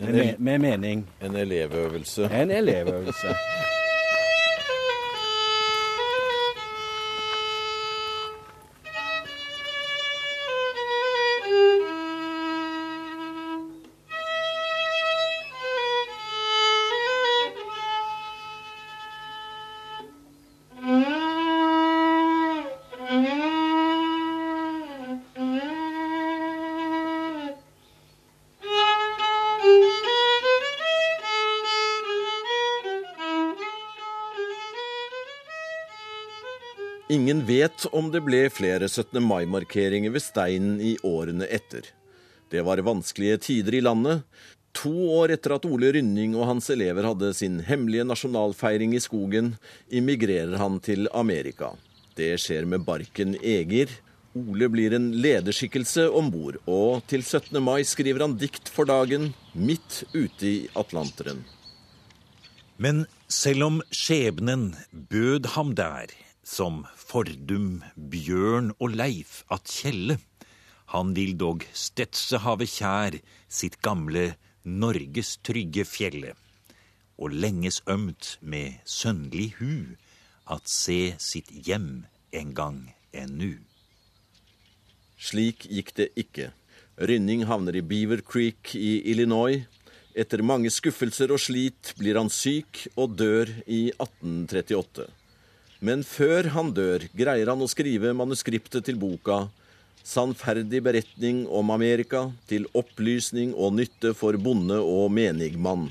Med, 0.00 0.38
med 0.38 0.58
mening. 0.58 1.04
En 1.20 1.36
elevøvelse. 1.36 2.30
En 2.32 2.50
elevøvelse. 2.50 3.36
Ingen 37.10 37.46
vet 37.46 37.86
om 37.90 38.12
det 38.14 38.20
ble 38.22 38.44
flere 38.54 38.86
17. 38.86 39.16
mai-markeringer 39.26 40.12
ved 40.14 40.22
steinen 40.22 40.76
i 40.78 40.92
årene 41.02 41.48
etter. 41.50 41.88
Det 42.54 42.62
var 42.62 42.78
vanskelige 42.86 43.40
tider 43.48 43.74
i 43.74 43.80
landet. 43.82 44.20
To 44.78 44.92
år 45.16 45.34
etter 45.34 45.56
at 45.56 45.66
Ole 45.66 45.90
Rynning 45.96 46.36
og 46.38 46.46
hans 46.52 46.70
elever 46.70 47.08
hadde 47.08 47.32
sin 47.34 47.58
hemmelige 47.66 48.06
nasjonalfeiring 48.06 48.94
i 48.94 49.02
skogen, 49.02 49.56
immigrerer 49.90 50.54
han 50.62 50.78
til 50.86 51.10
Amerika. 51.10 51.72
Det 52.14 52.30
skjer 52.38 52.70
med 52.70 52.86
barken 52.86 53.34
Eger. 53.42 53.90
Ole 54.38 54.70
blir 54.70 54.94
en 54.94 55.10
lederskikkelse 55.10 56.06
om 56.14 56.30
bord, 56.30 56.62
og 56.70 57.02
til 57.10 57.26
17. 57.26 57.58
mai 57.58 57.82
skriver 57.82 58.22
han 58.28 58.38
dikt 58.38 58.70
for 58.70 58.86
dagen, 58.86 59.32
midt 59.58 60.04
ute 60.14 60.46
i 60.46 60.56
Atlanteren. 60.78 61.42
Men 62.78 63.08
selv 63.26 63.66
om 63.66 63.82
skjebnen 63.90 64.76
bød 65.10 65.56
ham 65.58 65.74
der, 65.74 66.14
som 66.50 66.82
Fordum, 66.98 67.80
Bjørn 67.94 68.72
og 68.82 68.96
Leif 68.98 69.44
at 69.54 69.70
Kjelle, 69.70 70.18
han 70.90 71.12
vil 71.14 71.36
dog 71.38 71.62
stetse 71.76 72.40
havet 72.42 72.72
kjær 72.72 73.16
sitt 73.46 73.78
gamle 73.86 74.32
Norges 74.66 75.36
trygge 75.46 75.84
fjelle, 75.86 76.34
og 77.20 77.36
lenges 77.44 77.78
ømt 77.86 78.36
med 78.42 78.80
sønnlig 78.84 79.52
hu 79.60 79.74
at 80.50 80.66
se 80.66 81.14
sitt 81.22 81.52
hjem 81.66 82.06
en 82.34 82.54
gang 82.56 82.80
ennu. 83.14 83.60
Slik 85.20 85.68
gikk 85.70 85.94
det 86.00 86.08
ikke. 86.18 86.50
Rynning 86.98 87.44
havner 87.46 87.78
i 87.78 87.84
Beaver 87.84 88.24
Creek 88.26 88.74
i 88.74 88.98
Illinois. 89.12 89.62
Etter 90.16 90.42
mange 90.42 90.72
skuffelser 90.72 91.30
og 91.30 91.38
slit 91.44 91.94
blir 92.00 92.18
han 92.18 92.32
syk 92.32 92.88
og 92.96 93.14
dør 93.20 93.52
i 93.68 93.86
1838. 93.94 95.19
Men 95.80 96.04
før 96.04 96.50
han 96.52 96.74
dør, 96.76 97.06
greier 97.16 97.48
han 97.48 97.64
å 97.64 97.68
skrive 97.70 98.12
manuskriptet 98.16 98.84
til 98.84 99.00
boka 99.00 99.46
Sannferdig 100.00 100.80
beretning 100.82 101.42
om 101.52 101.70
Amerika 101.74 102.30
til 102.48 102.64
opplysning 102.76 103.52
og 103.52 103.74
nytte 103.76 104.14
for 104.16 104.36
bonde 104.40 104.78
og 104.80 105.10
menigmann, 105.12 105.90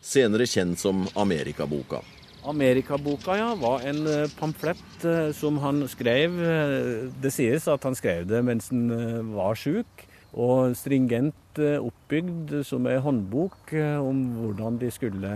senere 0.00 0.46
kjent 0.48 0.80
som 0.80 1.04
Amerikaboka. 1.12 2.00
Amerikaboka 2.48 3.36
ja, 3.36 3.50
var 3.60 3.84
en 3.84 4.06
eh, 4.08 4.32
pamflett 4.40 5.04
eh, 5.04 5.28
som 5.36 5.58
han 5.60 5.84
skrev. 5.92 6.38
eh, 6.40 7.10
Det 7.20 7.32
sies 7.34 7.68
at 7.68 7.84
han 7.84 7.96
skrev 7.98 8.24
det 8.30 8.40
mens 8.46 8.70
han 8.72 8.88
var 9.34 9.60
sjuk. 9.60 10.06
Og 10.30 10.76
stringent 10.78 11.58
oppbygd 11.58 12.60
som 12.64 12.86
ei 12.86 13.00
håndbok 13.02 13.72
om 13.98 14.20
hvordan 14.38 14.76
de 14.78 14.90
skulle 14.94 15.30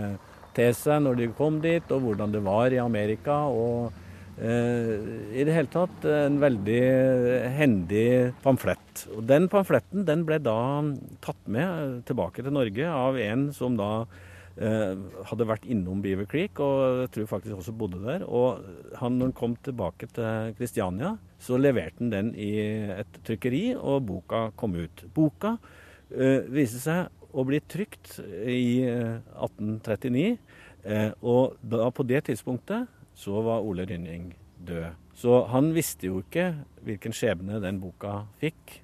te 0.55 0.71
seg 0.75 1.03
når 1.05 1.19
de 1.19 1.29
kom 1.37 1.59
dit, 1.63 1.93
og 1.93 2.03
hvordan 2.07 2.33
det 2.33 2.43
var 2.45 2.73
i 2.73 2.81
Amerika. 2.81 3.43
og 3.51 3.93
eh, 4.39 4.93
i 5.35 5.45
det 5.47 5.55
hele 5.55 5.71
tatt 5.71 6.05
en 6.09 6.39
veldig 6.41 6.83
hendig 7.55 8.07
pamflett. 8.43 9.07
Og 9.15 9.23
Den 9.27 9.49
pamfletten 9.51 10.05
den 10.07 10.25
ble 10.27 10.39
da 10.43 10.59
tatt 11.23 11.41
med 11.47 12.05
tilbake 12.07 12.43
til 12.43 12.55
Norge 12.55 12.91
av 12.91 13.19
en 13.19 13.49
som 13.55 13.77
da 13.79 13.91
eh, 14.57 14.95
hadde 15.29 15.47
vært 15.49 15.67
innom 15.71 16.01
Beaver 16.03 16.27
Creek, 16.29 16.59
og 16.63 17.03
jeg 17.03 17.11
tror 17.15 17.31
faktisk 17.35 17.59
også 17.59 17.75
bodde 17.75 18.03
der. 18.03 18.25
Og 18.27 18.63
han, 18.99 19.17
når 19.19 19.31
han 19.31 19.37
kom 19.39 19.57
tilbake 19.63 20.09
til 20.15 20.55
Kristiania, 20.59 21.15
så 21.39 21.59
leverte 21.59 22.03
han 22.03 22.13
den 22.13 22.33
i 22.35 22.53
et 22.95 23.21
trykkeri, 23.27 23.67
og 23.75 24.07
boka 24.09 24.49
kom 24.59 24.77
ut. 24.79 25.05
Boka 25.15 25.57
eh, 26.11 26.43
viste 26.51 26.81
seg 26.83 27.11
å 27.35 27.43
bli 27.47 27.59
trykt 27.67 28.19
i 28.47 28.85
eh, 28.87 29.17
1839, 29.35 30.25
eh, 30.31 30.44
og 31.21 31.55
da, 31.65 31.89
på 31.89 32.03
det 32.05 32.25
tidspunktet 32.27 32.87
så 33.17 33.41
var 33.41 33.63
Ole 33.65 33.85
Rynning 33.89 34.33
død. 34.67 34.93
Så 35.15 35.45
han 35.49 35.71
visste 35.73 36.09
jo 36.09 36.19
ikke 36.21 36.51
hvilken 36.85 37.15
skjebne 37.15 37.61
den 37.63 37.79
boka 37.81 38.25
fikk. 38.41 38.81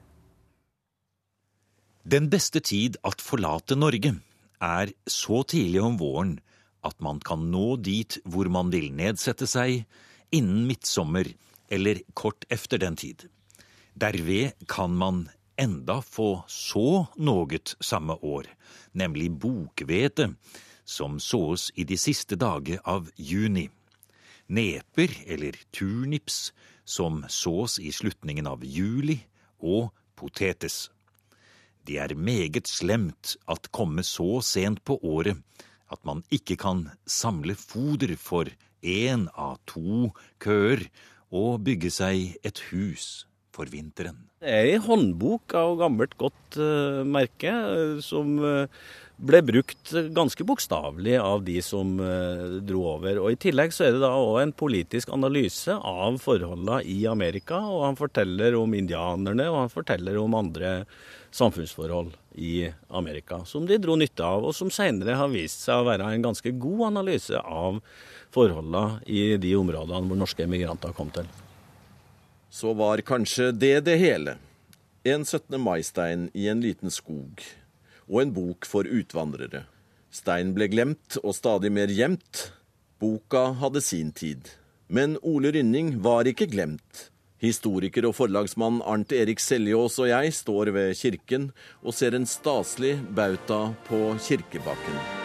Den 2.01 2.31
beste 2.31 2.61
tid 2.63 2.97
at 3.05 3.21
forlate 3.21 3.75
Norge 3.77 4.15
er 4.61 4.93
så 5.05 5.43
tidlig 5.43 5.81
om 5.83 5.99
våren 5.99 6.39
at 6.87 6.97
man 7.03 7.19
kan 7.21 7.43
nå 7.53 7.75
dit 7.77 8.17
hvor 8.25 8.49
man 8.49 8.71
vil 8.73 8.89
nedsette 8.97 9.45
seg 9.49 9.83
innen 10.33 10.65
midtsommer 10.69 11.27
eller 11.71 12.01
kort 12.17 12.47
efter 12.49 12.81
den 12.81 12.97
tid. 12.97 13.27
Derved 13.93 14.55
kan 14.71 14.95
man 14.97 15.27
enda 15.61 15.99
få 16.01 16.43
så 16.47 17.05
noget 17.17 17.75
samme 17.83 18.15
år, 18.23 18.47
nemlig 18.93 19.29
bokhvete, 19.39 20.31
som 20.91 21.19
sås 21.23 21.69
i 21.79 21.85
de 21.87 21.97
siste 21.97 22.35
dager 22.35 22.81
av 22.83 23.07
juni. 23.15 23.69
Neper, 24.51 25.13
eller 25.31 25.55
turnips, 25.71 26.51
som 26.83 27.23
sås 27.29 27.79
i 27.79 27.93
slutningen 27.95 28.49
av 28.51 28.65
juli, 28.67 29.21
og 29.63 29.93
potetes. 30.19 30.89
Det 31.87 31.97
er 32.03 32.15
meget 32.17 32.67
slemt 32.67 33.37
at 33.49 33.71
komme 33.71 34.03
så 34.03 34.41
sent 34.45 34.83
på 34.85 34.99
året 34.99 35.39
at 35.91 36.03
man 36.07 36.23
ikke 36.31 36.57
kan 36.59 36.85
samle 37.07 37.55
foder 37.55 38.15
for 38.19 38.51
én 38.83 39.27
av 39.33 39.57
to 39.69 40.11
køer 40.43 40.85
og 41.31 41.63
bygge 41.65 41.91
seg 41.93 42.37
et 42.47 42.61
hus 42.71 43.25
for 43.61 43.69
vinteren. 43.69 44.17
Det 44.41 44.49
er 44.49 44.71
ei 44.73 44.81
håndbok 44.81 45.53
av 45.57 45.77
gammelt, 45.83 46.17
godt 46.17 46.57
uh, 46.57 47.05
merke 47.05 47.53
uh, 47.53 48.01
som 48.01 48.33
uh, 48.41 48.65
ble 49.21 49.43
brukt 49.45 49.91
ganske 50.15 50.45
bokstavelig 50.49 51.19
av 51.21 51.43
de 51.45 51.59
som 51.61 51.91
dro 52.65 52.79
over. 52.95 53.19
Og 53.21 53.35
I 53.35 53.37
tillegg 53.37 53.69
så 53.69 53.83
er 53.85 53.91
det 53.93 53.99
da 54.01 54.09
òg 54.17 54.39
en 54.41 54.53
politisk 54.57 55.11
analyse 55.13 55.75
av 55.77 56.17
forholdene 56.23 56.79
i 56.89 57.03
Amerika. 57.05 57.59
og 57.61 57.83
Han 57.85 57.99
forteller 57.99 58.57
om 58.57 58.73
indianerne 58.73 59.45
og 59.51 59.59
han 59.59 59.69
forteller 59.69 60.17
om 60.17 60.39
andre 60.39 60.71
samfunnsforhold 61.37 62.15
i 62.41 62.71
Amerika, 62.89 63.43
som 63.45 63.69
de 63.69 63.77
dro 63.77 63.93
nytte 63.99 64.25
av, 64.25 64.41
og 64.41 64.57
som 64.57 64.73
senere 64.73 65.19
har 65.21 65.29
vist 65.29 65.67
seg 65.67 65.83
å 65.83 65.87
være 65.91 66.09
en 66.09 66.25
ganske 66.25 66.57
god 66.57 66.87
analyse 66.89 67.45
av 67.45 67.77
forholdene 68.33 69.03
i 69.05 69.35
de 69.37 69.53
områdene 69.59 70.01
hvor 70.09 70.23
norske 70.25 70.49
emigranter 70.49 70.97
kom 70.97 71.13
til. 71.13 71.29
Så 72.51 72.73
var 72.73 72.99
kanskje 73.07 73.51
det 73.51 73.79
det 73.87 73.95
hele. 73.95 74.35
En 75.03 75.23
17. 75.25 75.55
mai-stein 75.61 76.29
i 76.33 76.49
en 76.51 76.59
liten 76.61 76.91
skog, 76.91 77.39
og 78.11 78.17
en 78.21 78.33
bok 78.35 78.67
for 78.67 78.83
utvandrere. 78.83 79.63
Stein 80.11 80.51
ble 80.53 80.67
glemt 80.67 81.15
og 81.23 81.31
stadig 81.37 81.71
mer 81.71 81.87
gjemt. 81.87 82.51
Boka 82.99 83.53
hadde 83.61 83.81
sin 83.81 84.11
tid. 84.11 84.51
Men 84.91 85.15
Ole 85.23 85.53
Rynning 85.55 85.95
var 86.03 86.27
ikke 86.27 86.49
glemt. 86.51 87.07
Historiker 87.41 88.05
og 88.09 88.17
forlagsmann 88.19 88.83
Arnt 88.83 89.15
Erik 89.15 89.39
Seljås 89.39 89.95
og 90.03 90.11
jeg 90.11 90.35
står 90.35 90.75
ved 90.75 90.93
kirken 90.99 91.49
og 91.81 91.95
ser 91.95 92.19
en 92.19 92.27
staselig 92.29 92.97
bauta 93.15 93.63
på 93.87 94.03
kirkebakken. 94.27 95.20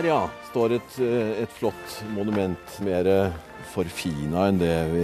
Her, 0.00 0.06
ja, 0.08 0.20
står 0.48 0.72
et, 0.78 0.94
eh, 1.04 1.42
et 1.42 1.50
flott 1.52 1.96
monument. 2.16 2.76
Mer 2.80 3.04
forfina 3.68 4.46
enn 4.48 4.56
det 4.58 4.76
vi 4.94 5.02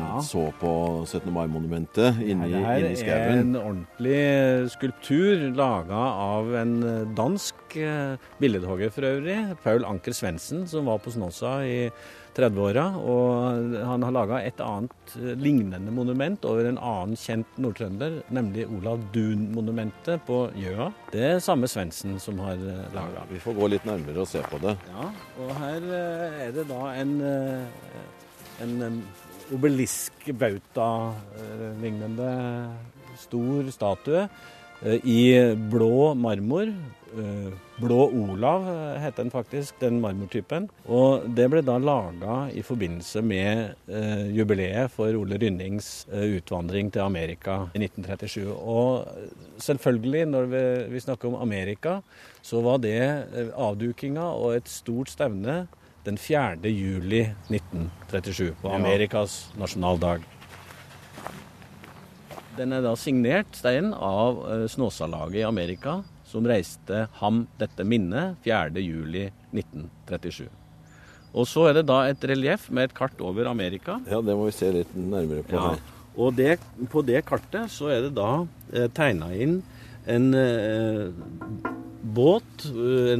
Ja. 0.00 0.18
så 0.24 0.50
på 0.58 1.04
17. 1.04 1.30
mai-monumentet 1.30 2.22
inne 2.24 2.46
i 2.48 2.48
skauen. 2.48 2.96
Det 2.96 3.06
her 3.06 3.20
er 3.20 3.40
en 3.40 3.56
ordentlig 3.56 4.70
skulptur 4.72 5.54
laga 5.54 5.92
av 5.92 6.54
en 6.54 7.14
dansk 7.14 7.69
eh, 7.78 8.16
billedhogger 8.40 8.90
for 8.94 9.02
øvrig, 9.06 9.36
Paul 9.64 9.84
Anker 9.86 10.12
Svendsen, 10.16 10.66
som 10.70 10.86
var 10.90 10.98
på 11.02 11.10
Snåsa 11.14 11.52
i 11.66 11.90
30-åra. 12.36 12.86
Og 12.98 13.26
han 13.86 14.02
har 14.06 14.12
laga 14.16 14.36
et 14.46 14.60
annet 14.64 14.96
eh, 15.20 15.34
lignende 15.38 15.90
monument 15.94 16.44
over 16.48 16.64
en 16.70 16.78
annen 16.78 17.16
kjent 17.20 17.50
nordtrønder, 17.60 18.12
nemlig 18.34 18.62
Olav 18.68 18.98
Duun-monumentet 19.14 20.16
på 20.26 20.36
Gjøa. 20.58 20.86
Det 21.14 21.24
er 21.32 21.38
samme 21.44 21.66
Svendsen 21.70 22.12
som 22.22 22.34
har 22.44 22.56
laga. 22.94 23.20
Vi 23.30 23.38
får 23.42 23.54
gå 23.58 23.64
litt 23.74 23.86
nærmere 23.88 24.18
og 24.24 24.28
se 24.30 24.40
på 24.50 24.56
det. 24.62 24.74
Ja, 24.90 25.04
og 25.40 25.48
her 25.62 25.80
eh, 26.02 26.26
er 26.46 26.50
det 26.58 26.64
da 26.70 26.82
en, 26.94 27.12
eh, 27.30 27.62
en 28.66 28.74
obelisk-bauta-lignende 29.54 32.30
stor 33.20 33.68
statue 33.74 34.24
eh, 34.84 34.98
i 35.04 35.54
blå 35.70 36.14
marmor. 36.18 36.72
Eh, 37.18 37.52
Blå 37.80 38.04
Olav 38.12 38.66
het 38.68 39.02
heter 39.02 39.24
den 39.24 39.32
faktisk, 39.32 39.78
den 39.80 40.00
marmortypen. 40.02 40.68
Og 40.86 41.24
det 41.34 41.48
ble 41.50 41.62
da 41.64 41.78
laga 41.80 42.36
i 42.52 42.62
forbindelse 42.62 43.22
med 43.24 43.74
eh, 43.88 44.26
jubileet 44.36 44.92
for 44.94 45.16
Ole 45.18 45.38
Rynnings 45.40 46.06
eh, 46.12 46.36
utvandring 46.36 46.92
til 46.92 47.02
Amerika 47.02 47.56
i 47.74 47.82
1937. 47.82 48.46
Og 48.52 49.08
selvfølgelig, 49.58 50.26
når 50.30 50.50
vi, 50.52 50.64
vi 50.94 51.04
snakker 51.06 51.32
om 51.32 51.40
Amerika, 51.40 52.00
så 52.42 52.60
var 52.64 52.82
det 52.84 53.00
eh, 53.00 53.50
avdukinga 53.56 54.30
og 54.36 54.60
et 54.60 54.68
stort 54.70 55.10
stevne 55.10 55.64
den 56.04 56.16
4. 56.18 56.60
juli 56.64 57.26
1937, 57.50 58.54
på. 58.62 58.70
Amerikas 58.72 59.50
nasjonaldag. 59.60 60.22
Den 62.56 62.72
er 62.76 62.84
da 62.84 62.94
signert, 62.98 63.52
steinen, 63.56 63.92
av 63.94 64.40
eh, 64.50 64.64
Snåsalaget 64.68 65.42
i 65.42 65.48
Amerika, 65.48 66.00
som 66.30 66.46
reiste 66.46 67.04
ham 67.20 67.42
dette 67.60 67.84
minnet 67.86 68.38
4. 68.46 68.78
juli 68.84 69.26
1937. 69.52 70.46
Og 71.34 71.46
så 71.46 71.68
er 71.70 71.76
det 71.80 71.84
da 71.90 72.00
et 72.10 72.22
relieff 72.26 72.68
med 72.74 72.88
et 72.88 72.94
kart 72.96 73.18
over 73.22 73.46
Amerika. 73.50 73.98
Ja, 74.10 74.18
det 74.22 74.34
må 74.38 74.48
vi 74.48 74.54
se 74.56 74.70
litt 74.74 74.94
nærmere 74.98 75.44
på 75.46 75.54
Ja, 75.58 75.68
her. 75.74 75.82
og 76.16 76.34
det, 76.38 76.56
på 76.90 77.02
det 77.06 77.24
kartet 77.28 77.70
så 77.70 77.90
er 77.94 78.06
det 78.08 78.14
da 78.18 78.30
eh, 78.72 78.88
tegna 78.96 79.28
inn 79.34 79.60
en 80.10 80.30
eh, 80.34 81.10
båt. 82.02 82.66
eh, 82.66 83.16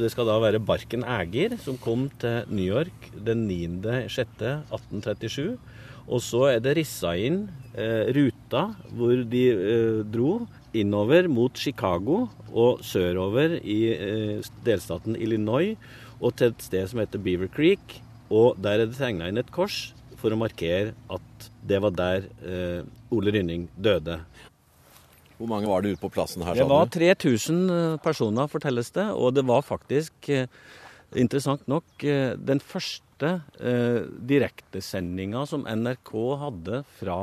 det 0.00 0.10
skal 0.12 0.26
da 0.28 0.40
være 0.42 0.60
Barken 0.60 1.04
Ægir, 1.04 1.58
som 1.60 1.78
kom 1.78 2.10
til 2.18 2.44
New 2.48 2.64
York 2.64 3.10
den 3.24 3.48
9.6.1837. 3.48 5.58
Og 6.08 6.20
så 6.20 6.44
er 6.50 6.60
det 6.62 6.76
rissa 6.80 7.14
inn 7.14 7.48
eh, 7.78 8.12
ruta 8.14 8.74
hvor 8.92 9.24
de 9.30 9.50
eh, 9.52 10.04
dro 10.04 10.46
innover 10.74 11.28
mot 11.28 11.56
Chicago 11.56 12.28
og 12.50 12.82
sørover 12.84 13.60
i 13.62 13.94
eh, 13.94 14.42
delstaten 14.64 15.16
Illinois 15.16 15.76
og 16.22 16.36
til 16.38 16.52
et 16.52 16.64
sted 16.64 16.88
som 16.90 17.02
heter 17.02 17.22
Beaver 17.22 17.50
Creek. 17.52 18.00
Og 18.32 18.56
der 18.62 18.80
er 18.80 18.88
det 18.88 18.98
tegna 18.98 19.28
inn 19.28 19.40
et 19.40 19.52
kors 19.54 19.92
for 20.22 20.32
å 20.32 20.40
markere 20.40 20.94
at 21.12 21.50
det 21.66 21.78
var 21.82 21.94
der 21.94 22.26
eh, 22.46 22.80
Ole 23.14 23.34
Rynning 23.34 23.68
døde. 23.76 24.20
Hvor 25.42 25.50
mange 25.50 25.66
var 25.66 25.82
det 25.82 25.96
ute 25.96 26.02
på 26.04 26.12
plassen 26.14 26.44
her, 26.46 26.54
Det 26.54 26.68
var 26.70 26.86
3000 26.86 27.98
personer, 28.04 28.46
fortelles 28.46 28.92
det, 28.94 29.08
og 29.10 29.34
det 29.34 29.42
var 29.48 29.64
faktisk, 29.66 30.14
eh, 30.30 30.46
interessant 31.18 31.66
nok, 31.66 31.84
eh, 32.06 32.36
den 32.38 32.62
første 32.62 33.32
eh, 33.58 34.06
direktesendinga 34.22 35.42
som 35.50 35.66
NRK 35.66 36.12
hadde 36.40 36.82
fra 37.00 37.18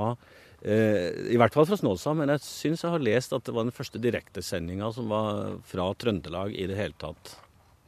eh, 0.60 1.32
I 1.32 1.40
hvert 1.40 1.56
fall 1.56 1.68
fra 1.70 1.80
Snåsa, 1.80 2.14
men 2.16 2.32
jeg 2.36 2.44
syns 2.44 2.84
jeg 2.84 2.92
har 2.92 3.08
lest 3.08 3.36
at 3.36 3.46
det 3.48 3.56
var 3.56 3.68
den 3.68 3.76
første 3.76 4.02
direktesendinga 4.04 4.92
som 4.96 5.08
var 5.12 5.56
fra 5.68 5.88
Trøndelag 5.96 6.56
i 6.56 6.68
det 6.68 6.76
hele 6.80 7.00
tatt. 7.00 7.38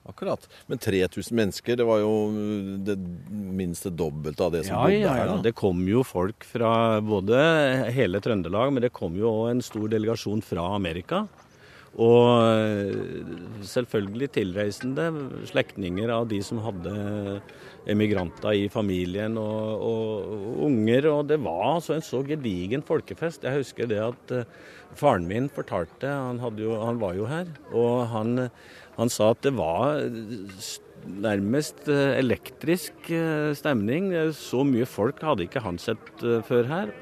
Akkurat. 0.09 0.47
Men 0.67 0.79
3000 0.81 1.35
mennesker, 1.37 1.75
det 1.77 1.85
var 1.85 1.99
jo 2.01 2.11
det 2.87 2.95
minste 3.29 3.91
dobbelte 3.93 4.41
av 4.47 4.51
det 4.55 4.63
som 4.65 4.73
Ja, 4.75 4.81
bodde 4.87 4.97
ja, 4.99 5.11
her. 5.13 5.25
ja. 5.27 5.35
da. 5.35 5.41
Det 5.45 5.53
kom 5.55 5.83
jo 5.87 6.01
folk 6.07 6.43
fra 6.47 6.71
både 7.05 7.37
hele 7.93 8.19
Trøndelag, 8.23 8.73
men 8.73 8.81
det 8.81 8.89
kom 8.97 9.15
jo 9.19 9.29
òg 9.29 9.51
en 9.51 9.61
stor 9.61 9.87
delegasjon 9.93 10.41
fra 10.41 10.65
Amerika. 10.75 11.27
Og 11.99 12.27
eh, 12.47 13.63
selvfølgelig 13.67 14.29
tilreisende 14.37 15.09
slektninger 15.49 16.11
av 16.15 16.29
de 16.31 16.39
som 16.45 16.61
hadde 16.63 16.93
emigranter 17.89 18.55
i 18.55 18.69
familien 18.71 19.35
og, 19.41 19.81
og, 19.83 20.61
unger. 20.69 21.09
Og 21.11 21.25
det 21.27 21.41
var 21.43 21.65
altså 21.73 21.97
en 21.97 22.05
så 22.05 22.21
gedigen 22.27 22.85
folkefest. 22.87 23.43
Jeg 23.43 23.59
husker 23.59 23.91
det 23.91 23.99
at 24.05 24.35
eh, 24.37 24.55
faren 24.95 25.27
min 25.27 25.49
fortalte, 25.51 26.07
han, 26.07 26.39
jo, 26.59 26.77
han 26.79 27.01
var 27.01 27.19
jo 27.19 27.27
her, 27.27 27.51
og 27.75 28.07
han, 28.13 28.47
han 28.95 29.11
sa 29.11 29.31
at 29.35 29.43
det 29.43 29.55
var 29.59 29.99
nærmest 31.11 31.87
eh, 31.91 32.17
elektrisk 32.21 33.11
eh, 33.11 33.51
stemning. 33.57 34.13
Så 34.37 34.63
mye 34.63 34.87
folk 34.87 35.19
hadde 35.27 35.49
ikke 35.49 35.67
han 35.67 35.81
sett 35.81 36.23
før 36.47 36.71
her. 36.71 36.95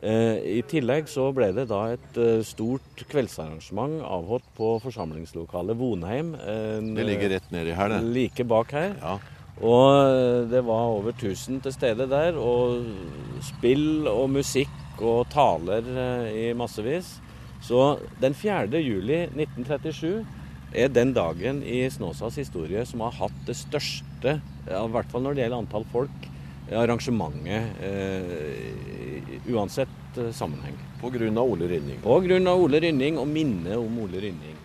Eh, 0.00 0.38
I 0.56 0.60
tillegg 0.64 1.10
så 1.12 1.26
ble 1.36 1.50
det 1.52 1.66
da 1.68 1.82
et 1.92 2.16
eh, 2.20 2.40
stort 2.46 3.02
kveldsarrangement 3.10 3.98
avholdt 4.00 4.46
på 4.56 4.72
forsamlingslokalet 4.80 5.76
Vonheim. 5.76 6.32
Det 6.96 7.04
ligger 7.04 7.34
rett 7.36 7.52
nedi 7.52 7.76
her, 7.76 7.92
det. 7.92 8.00
Like 8.14 8.46
bak 8.48 8.72
her. 8.72 8.94
Ja. 8.96 9.18
Og 9.60 9.88
eh, 10.00 10.48
det 10.48 10.64
var 10.64 10.94
over 10.96 11.12
1000 11.12 11.60
til 11.66 11.76
stede 11.76 12.08
der. 12.08 12.40
Og 12.40 12.88
spill 13.44 14.08
og 14.08 14.30
musikk 14.38 15.04
og 15.04 15.28
taler 15.32 15.84
i 16.32 16.50
massevis. 16.56 17.18
Så 17.64 17.98
den 18.20 18.32
4. 18.36 18.80
juli 18.80 19.26
1937 19.28 20.24
er 20.72 20.88
den 20.88 21.12
dagen 21.12 21.60
i 21.66 21.82
Snåsas 21.92 22.38
historie 22.40 22.86
som 22.88 23.02
har 23.04 23.16
hatt 23.18 23.38
det 23.48 23.56
største, 23.58 24.36
i 24.40 24.92
hvert 24.94 25.12
fall 25.12 25.24
når 25.24 25.36
det 25.36 25.44
gjelder 25.44 25.64
antall 25.64 25.86
folk, 25.92 26.29
arrangementet 26.76 27.82
eh, 27.82 29.52
uansett 29.52 30.18
eh, 30.18 30.30
sammenheng. 30.30 30.74
Av 31.02 31.44
Ole 31.44 31.68
Rynning. 31.68 31.98
Av 32.04 32.60
Ole 32.60 32.80
Rynning 32.80 33.18
og 33.18 33.28
minnet 33.28 33.76
om 33.78 33.98
Ole 33.98 34.20
Rynning. 34.20 34.56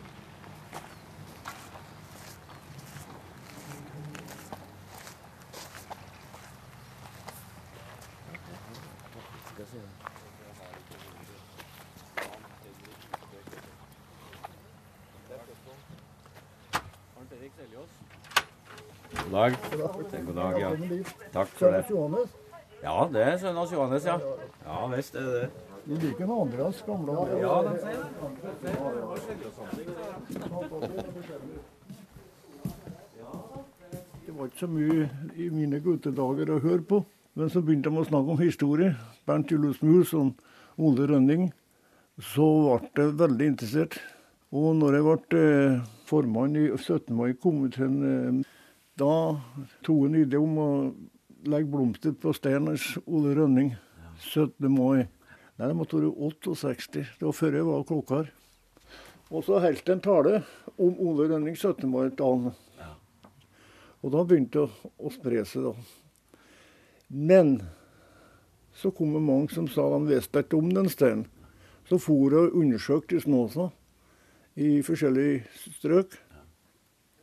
Dag. 19.45 20.25
God 20.25 20.36
dag, 20.36 20.60
ja. 20.60 20.69
Takk 21.34 21.47
for 21.47 21.71
det. 21.71 22.27
Ja, 22.84 23.10
det 23.13 23.21
er 23.21 23.38
sønnen 23.38 23.58
hans 23.58 23.71
Johannes, 23.71 24.05
ja. 24.05 24.19
Ja 24.65 24.88
visst 24.91 25.15
er 25.15 25.25
det. 25.31 25.49
du 25.86 25.95
liker 26.01 26.25
med 26.25 26.60
oss 26.60 26.84
gamle 26.86 27.13
Ja, 27.39 27.62
de 27.65 27.79
sier 27.81 27.97
det. 28.62 28.71
Det 34.25 34.34
var 34.34 34.45
ikke 34.45 34.60
så 34.60 34.67
mye 34.67 35.10
i 35.38 35.49
mine 35.49 35.79
guttedager 35.79 36.49
å 36.51 36.60
høre 36.60 36.81
på. 36.81 37.05
Men 37.36 37.49
så 37.51 37.62
begynte 37.62 37.91
de 37.91 37.99
å 37.99 38.08
snakke 38.08 38.31
om 38.31 38.39
historie. 38.41 38.95
Bernt 39.27 39.51
Julius 39.51 39.81
Mus 39.84 40.13
og 40.13 40.34
Ole 40.77 41.08
Rønning. 41.12 41.51
Så 42.19 42.47
ble 42.95 43.03
jeg 43.03 43.17
veldig 43.19 43.47
interessert. 43.51 43.99
Og 44.55 44.75
når 44.79 44.95
jeg 44.95 45.05
ble 45.05 45.39
eh, 45.41 45.79
formann 46.08 46.55
i 46.55 46.69
17. 46.77 47.12
mai-komiteen, 47.15 47.95
eh, 48.08 48.55
da 48.95 49.41
tok 49.84 50.05
en 50.08 50.15
idé 50.15 50.39
om 50.39 50.55
å 50.60 50.69
legge 51.49 51.67
blomster 51.71 52.13
på 52.15 52.31
Steiners 52.36 52.93
Ole 53.05 53.36
Rønning. 53.36 53.73
17. 54.23 54.69
mai. 54.71 55.03
Nei, 55.58 55.67
det 55.67 55.75
måtte 55.75 55.99
være 55.99 56.13
68. 56.15 57.03
Det 57.19 57.27
var 57.27 57.36
før 57.36 57.58
jeg 57.60 57.67
var 57.67 57.84
klokkar. 57.89 58.31
Og 59.34 59.43
så 59.43 59.60
holdt 59.60 59.91
en 59.91 60.03
tale 60.03 60.39
om 60.79 60.95
Ole 61.03 61.27
Rønning 61.31 61.58
17. 61.58 61.89
mai-dagen. 61.91 62.53
Og 64.05 64.12
da 64.13 64.23
begynte 64.23 64.62
det 64.62 64.65
å, 64.69 64.91
å 65.10 65.12
spre 65.12 65.43
seg, 65.49 65.65
da. 65.65 65.73
Men 67.10 67.58
så 68.75 68.91
kom 68.95 69.15
det 69.15 69.23
mange 69.23 69.51
som 69.55 69.67
sa 69.71 69.89
de 69.91 70.03
visste 70.08 70.43
ikke 70.43 70.60
om 70.60 70.71
den 70.71 70.88
steinen. 70.91 71.25
Så 71.89 71.99
for 72.01 72.34
og 72.34 72.55
undersøkte 72.58 73.19
i 73.19 73.21
Snåsa, 73.21 73.69
i 74.55 74.79
forskjellige 74.86 75.43
strøk. 75.77 76.15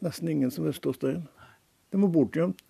Nesten 0.04 0.30
ingen 0.30 0.52
som 0.54 0.68
visste 0.68 0.92
om 0.92 0.96
steinen. 0.96 1.30
De 1.92 2.00
var 2.00 2.12
bortgjemt. 2.12 2.62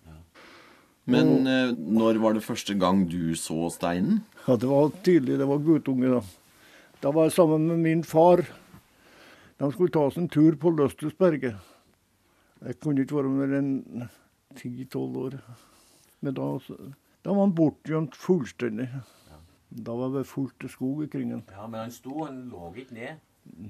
Men 1.09 1.47
eh, 1.47 1.73
når 1.75 2.19
var 2.23 2.35
det 2.37 2.45
første 2.45 2.75
gang 2.79 3.03
du 3.11 3.35
så 3.39 3.67
steinen? 3.73 4.21
Ja, 4.45 4.55
det 4.59 4.69
var 4.69 4.91
tidlig, 5.03 5.39
det 5.39 5.47
var 5.49 5.63
guttunge, 5.63 6.11
da. 6.13 6.21
Da 7.03 7.11
var 7.11 7.27
jeg 7.27 7.35
sammen 7.35 7.67
med 7.67 7.81
min 7.83 8.03
far. 8.07 8.45
De 9.59 9.71
skulle 9.73 9.91
ta 9.91 10.05
seg 10.11 10.23
en 10.23 10.31
tur 10.31 10.55
på 10.59 10.71
Løstelsberget. 10.71 11.59
Jeg 12.63 12.79
kunne 12.79 13.03
ikke 13.03 13.19
være 13.19 13.33
mer 13.35 13.57
enn 13.59 13.73
ti-tolv 14.59 15.19
år. 15.25 15.37
Men 16.23 16.37
da, 16.39 16.47
da 17.23 17.35
var 17.35 17.41
han 17.41 17.55
bortgjemt 17.57 18.15
fullstendig. 18.15 18.87
Da 19.73 19.95
var 19.97 20.13
det 20.15 20.27
fullt 20.29 20.63
av 20.63 20.71
skog 20.71 21.03
kring 21.11 21.33
han. 21.33 21.43
Ja, 21.51 21.67
men 21.67 21.81
han 21.81 21.91
sto, 21.91 22.13
han 22.23 22.45
lå 22.51 22.71
ikke 22.79 22.95
ned. 22.95 23.23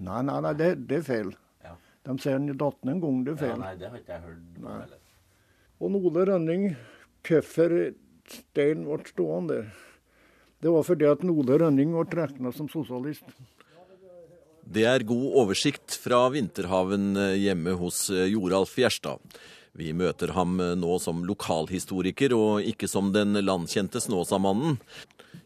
Nei, 0.04 0.22
nei, 0.28 0.38
nei, 0.46 0.54
det, 0.60 0.74
det 0.90 1.00
er 1.00 1.08
feil. 1.08 1.32
Ja. 1.66 1.74
De 2.06 2.18
sier 2.22 2.38
han 2.38 2.52
datt 2.54 2.84
ned 2.86 3.00
en 3.00 3.02
gang, 3.02 3.24
det 3.26 3.34
er 3.34 3.42
feil. 3.42 3.56
Ja, 3.56 3.62
nei, 3.64 3.74
det 3.80 3.90
har 3.90 4.04
ikke 4.04 4.14
jeg 4.20 4.26
hørt. 4.28 4.60
Nei. 4.62 4.82
Og 5.84 5.98
Ole 6.00 6.24
Rønning, 6.30 6.70
hvorfor 7.28 7.74
Stein 8.32 8.86
ble 8.88 9.04
stående 9.10 9.64
det 10.64 10.72
var 10.72 10.86
fordi 10.88 11.10
at 11.10 11.24
Ole 11.28 11.58
Rønning 11.60 11.92
ble 11.92 12.06
regna 12.16 12.54
som 12.56 12.70
sosialist. 12.72 13.26
Det 14.64 14.86
er 14.88 15.04
god 15.04 15.26
oversikt 15.42 15.98
fra 16.00 16.22
vinterhaven 16.32 17.18
eh, 17.20 17.34
hjemme 17.36 17.74
hos 17.76 18.06
eh, 18.14 18.30
Joralf 18.32 18.78
Gjerstad. 18.80 19.20
Vi 19.76 19.92
møter 19.92 20.32
ham 20.38 20.56
eh, 20.64 20.72
nå 20.80 20.96
som 21.04 21.26
lokalhistoriker 21.28 22.32
og 22.38 22.70
ikke 22.70 22.88
som 22.88 23.12
den 23.12 23.36
landkjente 23.44 24.00
Snåsamannen. 24.06 24.80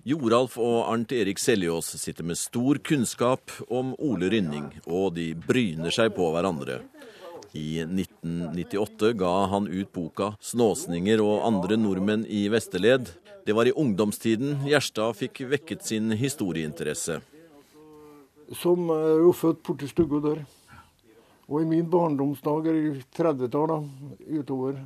Joralf 0.06 0.60
og 0.62 0.84
Arnt 0.86 1.16
Erik 1.18 1.42
Seljås 1.42 1.90
sitter 1.98 2.28
med 2.30 2.38
stor 2.38 2.78
kunnskap 2.78 3.50
om 3.74 3.96
Ole 3.98 4.30
Rynning, 4.30 4.70
og 4.86 5.16
de 5.18 5.32
bryner 5.34 5.92
seg 5.92 6.14
på 6.16 6.30
hverandre. 6.36 6.84
I 7.54 7.80
1998 7.86 9.14
ga 9.14 9.46
han 9.46 9.68
ut 9.68 9.94
boka 9.94 10.36
'Snåsninger 10.42 11.22
og 11.24 11.46
andre 11.48 11.78
nordmenn 11.78 12.26
i 12.26 12.50
Vesterled'. 12.50 13.14
Det 13.46 13.56
var 13.56 13.66
i 13.68 13.72
ungdomstiden 13.72 14.68
Gjerstad 14.68 15.16
fikk 15.16 15.42
vekket 15.48 15.84
sin 15.84 16.12
historieinteresse. 16.12 17.22
som 18.56 18.90
er 18.90 19.20
jo 19.20 19.32
født 19.36 19.64
borti 19.64 19.88
stugga 19.88 20.20
der. 20.24 20.46
Og 21.48 21.62
i 21.62 21.68
min 21.68 21.90
barndomsdager 21.90 22.76
i 22.76 22.90
30-tallet 23.16 23.84
utover, 24.40 24.82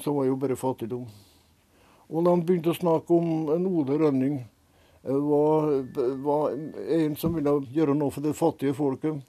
så 0.00 0.12
var 0.12 0.24
jo 0.28 0.36
bare 0.36 0.56
fattigdom. 0.56 1.06
Og 2.08 2.24
da 2.24 2.32
han 2.32 2.44
begynte 2.44 2.72
å 2.72 2.76
snakke 2.76 3.16
om 3.16 3.52
en 3.54 3.66
Ole 3.68 3.98
Rønning, 4.00 4.38
eh, 5.04 5.16
var, 5.16 5.68
var 6.24 6.52
en 6.96 7.16
som 7.16 7.34
ville 7.34 7.60
gjøre 7.72 7.96
noe 7.96 8.12
for 8.12 8.24
det 8.24 8.36
fattige 8.36 8.76
folket. 8.76 9.20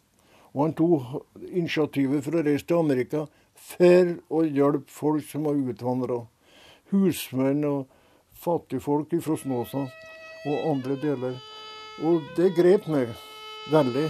Og 0.53 0.67
han 0.67 0.75
tok 0.77 1.45
initiativet 1.49 2.23
for 2.25 2.37
å 2.37 2.43
reise 2.45 2.67
til 2.69 2.81
Amerika 2.81 3.25
for 3.57 4.15
å 4.29 4.43
hjelpe 4.45 4.91
folk 4.93 5.25
som 5.29 5.47
var 5.47 5.57
utvandra. 5.57 6.23
Husmenn 6.93 7.65
og 7.65 7.87
fattigfolk 8.43 9.15
fra 9.23 9.37
Snåsa 9.39 9.87
og 10.43 10.69
andre 10.73 10.99
deler. 11.01 11.39
Og 12.03 12.21
det 12.37 12.53
grep 12.57 12.89
meg 12.91 13.09
veldig. 13.71 14.07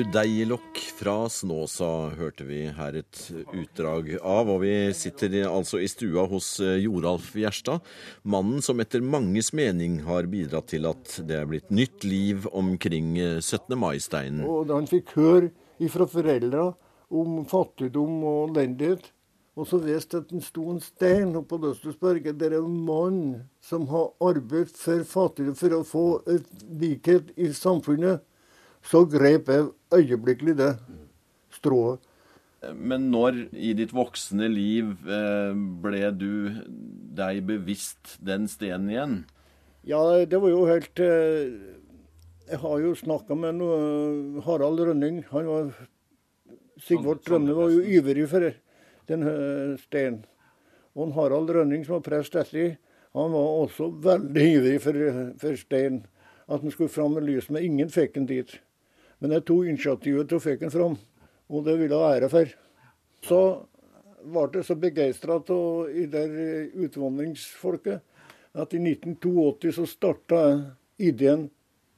Budeilokk 0.00 0.78
fra 0.96 1.28
Snåsa 1.28 2.08
hørte 2.16 2.46
vi 2.48 2.62
her 2.72 2.94
et 2.96 3.18
utdrag 3.52 4.06
av, 4.16 4.48
og 4.48 4.62
vi 4.62 4.72
sitter 4.96 5.34
altså 5.44 5.76
i 5.76 5.88
stua 5.92 6.22
hos 6.30 6.54
eh, 6.64 6.78
Joralf 6.80 7.34
Gjerstad, 7.36 7.82
mannen 8.24 8.62
som 8.64 8.78
etter 8.80 9.04
manges 9.04 9.50
mening 9.52 9.98
har 10.06 10.24
bidratt 10.32 10.70
til 10.72 10.88
at 10.88 11.18
det 11.28 11.36
er 11.36 11.50
blitt 11.50 11.68
nytt 11.68 12.06
liv 12.08 12.46
omkring 12.48 13.18
eh, 13.20 13.42
17. 13.42 13.76
mai-steinen. 13.76 14.46
Og 14.48 14.70
da 14.70 14.78
han 14.78 14.88
fikk 14.88 15.12
høre 15.18 15.50
fra 15.92 16.06
foreldra 16.08 16.62
om 17.12 17.42
fattigdom 17.50 18.22
og 18.30 18.54
elendighet, 18.54 19.10
og 19.52 19.68
så 19.68 19.82
visste 19.84 20.22
at 20.22 20.32
det 20.32 20.40
sto 20.46 20.64
en 20.72 20.80
stein 20.80 21.34
oppe 21.34 21.58
på 21.58 21.66
Løstusberget 21.66 22.38
der 22.40 22.56
en 22.56 22.78
mann 22.86 23.20
som 23.60 23.84
har 23.92 24.14
arbeidet 24.30 24.80
for 24.80 25.04
fattigdom 25.04 25.60
for 25.60 25.76
å 25.76 25.82
få 25.84 26.06
et 26.38 26.64
likhet 26.80 27.34
i 27.36 27.50
samfunnet, 27.52 28.24
så 28.80 29.04
grep 29.04 29.52
jeg 29.52 29.68
øyeblikkelig 29.94 30.56
det 30.58 30.70
strået. 31.54 32.00
Men 32.76 33.08
når 33.10 33.46
i 33.56 33.72
ditt 33.72 33.94
voksne 33.96 34.48
liv 34.52 34.92
eh, 35.08 35.52
ble 35.82 36.10
du 36.12 36.32
deg 37.16 37.40
bevisst 37.48 38.18
den 38.20 38.48
stenen 38.52 38.90
igjen? 38.92 39.14
Ja, 39.88 40.02
det 40.28 40.42
var 40.42 40.52
jo 40.52 40.66
helt 40.68 41.00
eh, 41.00 41.54
Jeg 42.50 42.60
har 42.60 42.82
jo 42.82 42.92
snakka 42.98 43.36
med 43.38 43.56
noe, 43.62 44.42
Harald 44.44 44.82
Rønning. 44.84 45.22
Han 45.30 45.48
var 45.48 45.72
Sigvart 46.80 47.28
Rønne 47.30 47.54
var 47.56 47.72
jo 47.72 47.80
ivrig 47.80 48.26
for 48.28 48.50
den 49.08 49.24
steinen. 49.80 50.24
Og 50.96 51.12
Harald 51.14 51.52
Rønning, 51.54 51.84
som 51.86 51.98
var 51.98 52.06
prest 52.08 52.34
etter, 52.36 52.74
han 53.14 53.32
var 53.32 53.52
også 53.64 53.88
veldig 54.02 54.46
ivrig 54.54 54.80
for, 54.82 54.98
for 55.40 55.58
steinen. 55.58 56.02
At 56.50 56.64
han 56.64 56.74
skulle 56.74 56.90
fram 56.90 57.14
med 57.14 57.28
lys, 57.28 57.50
men 57.50 57.62
ingen 57.62 57.90
fikk 57.90 58.16
den 58.16 58.26
dit. 58.26 58.56
Men 59.20 59.36
jeg 59.36 59.46
tok 59.48 59.68
initiativet 59.68 60.28
til 60.28 60.40
å 60.40 60.42
få 60.42 60.56
den 60.60 60.72
fram, 60.72 60.96
og 61.50 61.64
det 61.66 61.76
ville 61.80 61.96
jeg 61.96 62.20
ære 62.20 62.30
for. 62.32 62.52
Så 63.26 63.40
ble 64.24 64.46
jeg 64.54 64.68
så 64.68 64.76
begeistra 64.80 65.38
av 65.40 65.90
i 65.92 66.06
der 66.10 66.30
utvandringsfolket 66.76 68.00
at 68.60 68.74
i 68.74 68.80
1982 68.82 69.74
så 69.76 69.86
starta 69.88 70.40
jeg 70.44 71.10
ideen 71.12 71.48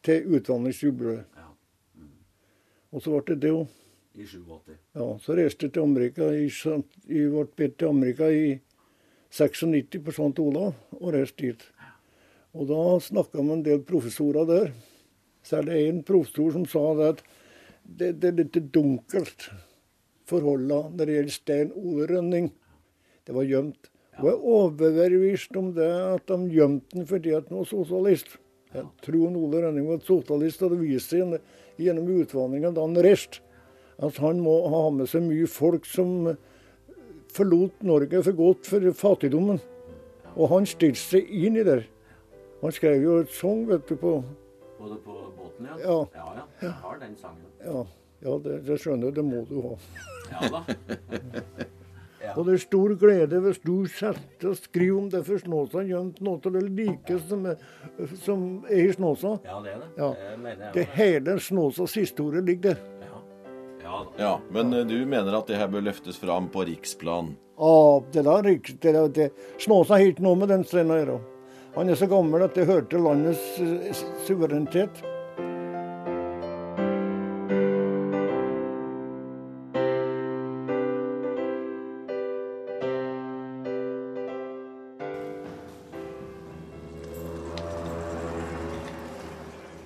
til 0.04 0.34
utvandringsjubileet. 0.36 1.28
Og 2.92 3.00
så 3.00 3.14
ble 3.14 3.22
det 3.32 3.38
det 3.46 3.54
òg. 3.56 3.78
I 4.12 4.26
87. 4.28 4.74
Ja, 4.92 5.06
så 5.24 5.34
reiste 5.38 5.64
jeg 5.64 5.72
til 5.72 5.86
Amerika 5.86 6.26
i, 6.36 6.44
i 7.08 7.20
ble 7.32 7.46
bedt 7.56 7.78
til 7.80 7.88
Amerika 7.88 8.26
i 8.28 8.58
96 9.32 10.02
på 10.04 10.12
St. 10.12 10.42
Olav, 10.42 10.74
og 10.98 11.14
reiste 11.14 11.46
dit. 11.46 11.62
Og 12.52 12.68
da 12.68 12.80
snakka 13.00 13.40
med 13.40 13.54
en 13.54 13.62
del 13.64 13.80
professorer 13.88 14.44
der. 14.50 14.74
Særlig 15.46 15.78
en 15.88 16.02
professor 16.06 16.52
som 16.54 16.66
sa 16.70 16.82
det 16.98 17.08
at 17.14 17.22
det, 17.82 18.10
det 18.22 18.28
er 18.30 18.38
litt 18.38 18.58
dunkelt 18.74 19.48
forholdet 20.30 20.92
når 20.94 21.08
det 21.08 21.16
gjelder 21.16 21.34
Stein 21.34 21.72
Ole 21.78 22.06
Rønning. 22.10 22.52
Det 23.26 23.34
var 23.34 23.48
gjemt. 23.48 23.90
Og 24.20 24.28
jeg 24.28 24.34
er 24.36 24.46
overbevist 24.54 25.56
om 25.58 25.70
det 25.76 25.88
at 25.88 26.28
de 26.28 26.52
gjemte 26.52 26.96
den 26.96 27.08
fordi 27.08 27.32
at 27.36 27.48
han 27.48 27.62
var 27.62 27.70
sosialist. 27.70 28.36
Jeg 28.72 28.86
tror 29.04 29.36
Ole 29.36 29.64
Rønning 29.66 29.88
var 29.88 30.00
sosialist, 30.04 30.62
og 30.62 30.72
det 30.72 30.80
viste 30.80 31.18
seg 31.18 31.80
gjennom 31.80 32.08
utvandringa 32.20 32.72
da 32.72 32.84
han 32.84 33.00
reiste 33.04 33.42
at 34.02 34.18
han 34.22 34.40
må 34.42 34.54
ha 34.72 34.86
med 34.94 35.08
seg 35.10 35.24
mye 35.26 35.48
folk 35.50 35.86
som 35.86 36.32
forlot 37.32 37.84
Norge 37.86 38.22
for 38.24 38.36
godt 38.36 38.68
for 38.68 38.86
fattigdommen. 38.98 39.60
Og 40.34 40.48
han 40.52 40.66
stilte 40.68 41.00
seg 41.00 41.28
inn 41.28 41.58
i 41.60 41.66
det. 41.66 41.82
Han 42.62 42.74
skrev 42.74 43.04
jo 43.04 43.18
et 43.22 43.32
sang, 43.34 43.64
vet 43.68 43.84
du, 43.88 43.96
på 44.00 44.16
Både 44.82 44.96
på 45.04 45.12
båten, 45.36 45.68
ja? 45.70 45.76
Ja. 45.78 45.98
Ja, 46.14 46.32
ja. 46.36 46.46
Jeg 46.60 46.70
har 46.82 46.96
den 46.98 47.12
sangen. 47.16 47.52
Ja, 47.64 47.84
ja 48.24 48.38
det, 48.42 48.56
det 48.66 48.80
skjønner 48.82 49.14
det 49.14 49.22
må 49.22 49.44
du 49.46 49.60
ha. 49.62 49.76
Ja 50.32 50.48
da. 50.56 50.64
Og 52.36 52.46
det 52.46 52.54
er 52.54 52.62
stor 52.62 52.94
glede 52.98 53.40
hvis 53.44 53.58
du 53.62 53.74
setter 53.90 54.52
og 54.52 54.58
skriver 54.60 54.98
om 54.98 55.08
det 55.12 55.22
for 55.26 55.42
Snåsa, 55.42 55.82
gjemt 55.86 56.20
noe 56.24 56.38
av 56.38 56.54
det 56.54 56.62
like 56.70 57.18
som 57.28 57.44
er, 57.50 57.64
som 58.22 58.44
er 58.70 58.86
i 58.86 58.94
Snåsa. 58.94 59.34
Ja, 59.44 59.58
det 59.64 59.74
er 59.74 59.82
det. 59.82 59.90
Ja. 59.98 60.10
Det 60.16 60.38
mener 60.38 60.64
jeg. 60.64 60.74
Det 60.76 60.86
hele 60.96 61.36
Snåsas 61.42 61.96
historie 61.98 62.44
ligger 62.44 62.72
der. 62.72 62.86
Ja. 63.02 63.22
Ja, 63.82 63.96
da. 63.98 64.22
Ja, 64.22 64.32
Men 64.54 64.72
eh, 64.72 64.86
du 64.86 64.96
mener 65.06 65.38
at 65.38 65.50
det 65.50 65.58
her 65.60 65.70
bør 65.72 65.84
løftes 65.90 66.18
fram 66.22 66.48
på 66.52 66.64
riksplan? 66.70 67.34
Ja, 67.58 68.02
det 68.14 68.24
der, 68.24 68.48
det 68.48 68.94
der 68.94 69.12
det, 69.18 69.28
Snåsa 69.60 69.98
har 69.98 70.14
ikke 70.14 70.24
noe 70.24 70.38
med 70.38 70.54
den 70.54 70.64
strenda 70.66 70.96
å 70.96 71.02
gjøre. 71.02 71.20
Han 71.72 71.88
er 71.88 71.96
så 71.96 72.04
gammel 72.04 72.42
at 72.44 72.52
det 72.52 72.66
hører 72.68 72.84
til 72.84 73.00
landets 73.00 73.40
eh, 73.56 74.00
suverenitet. 74.26 75.00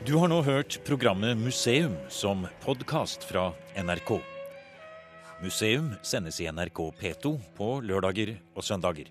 Du 0.06 0.16
har 0.18 0.30
nå 0.30 0.42
hørt 0.42 0.80
programmet 0.86 1.38
Museum 1.38 1.94
som 2.10 2.48
podkast 2.66 3.22
fra 3.30 3.52
NRK. 3.78 4.16
Museum 5.38 5.92
sendes 6.02 6.42
i 6.42 6.50
NRK 6.50 6.86
P2 6.98 7.36
på 7.54 7.74
lørdager 7.86 8.40
og 8.56 8.66
søndager. 8.66 9.10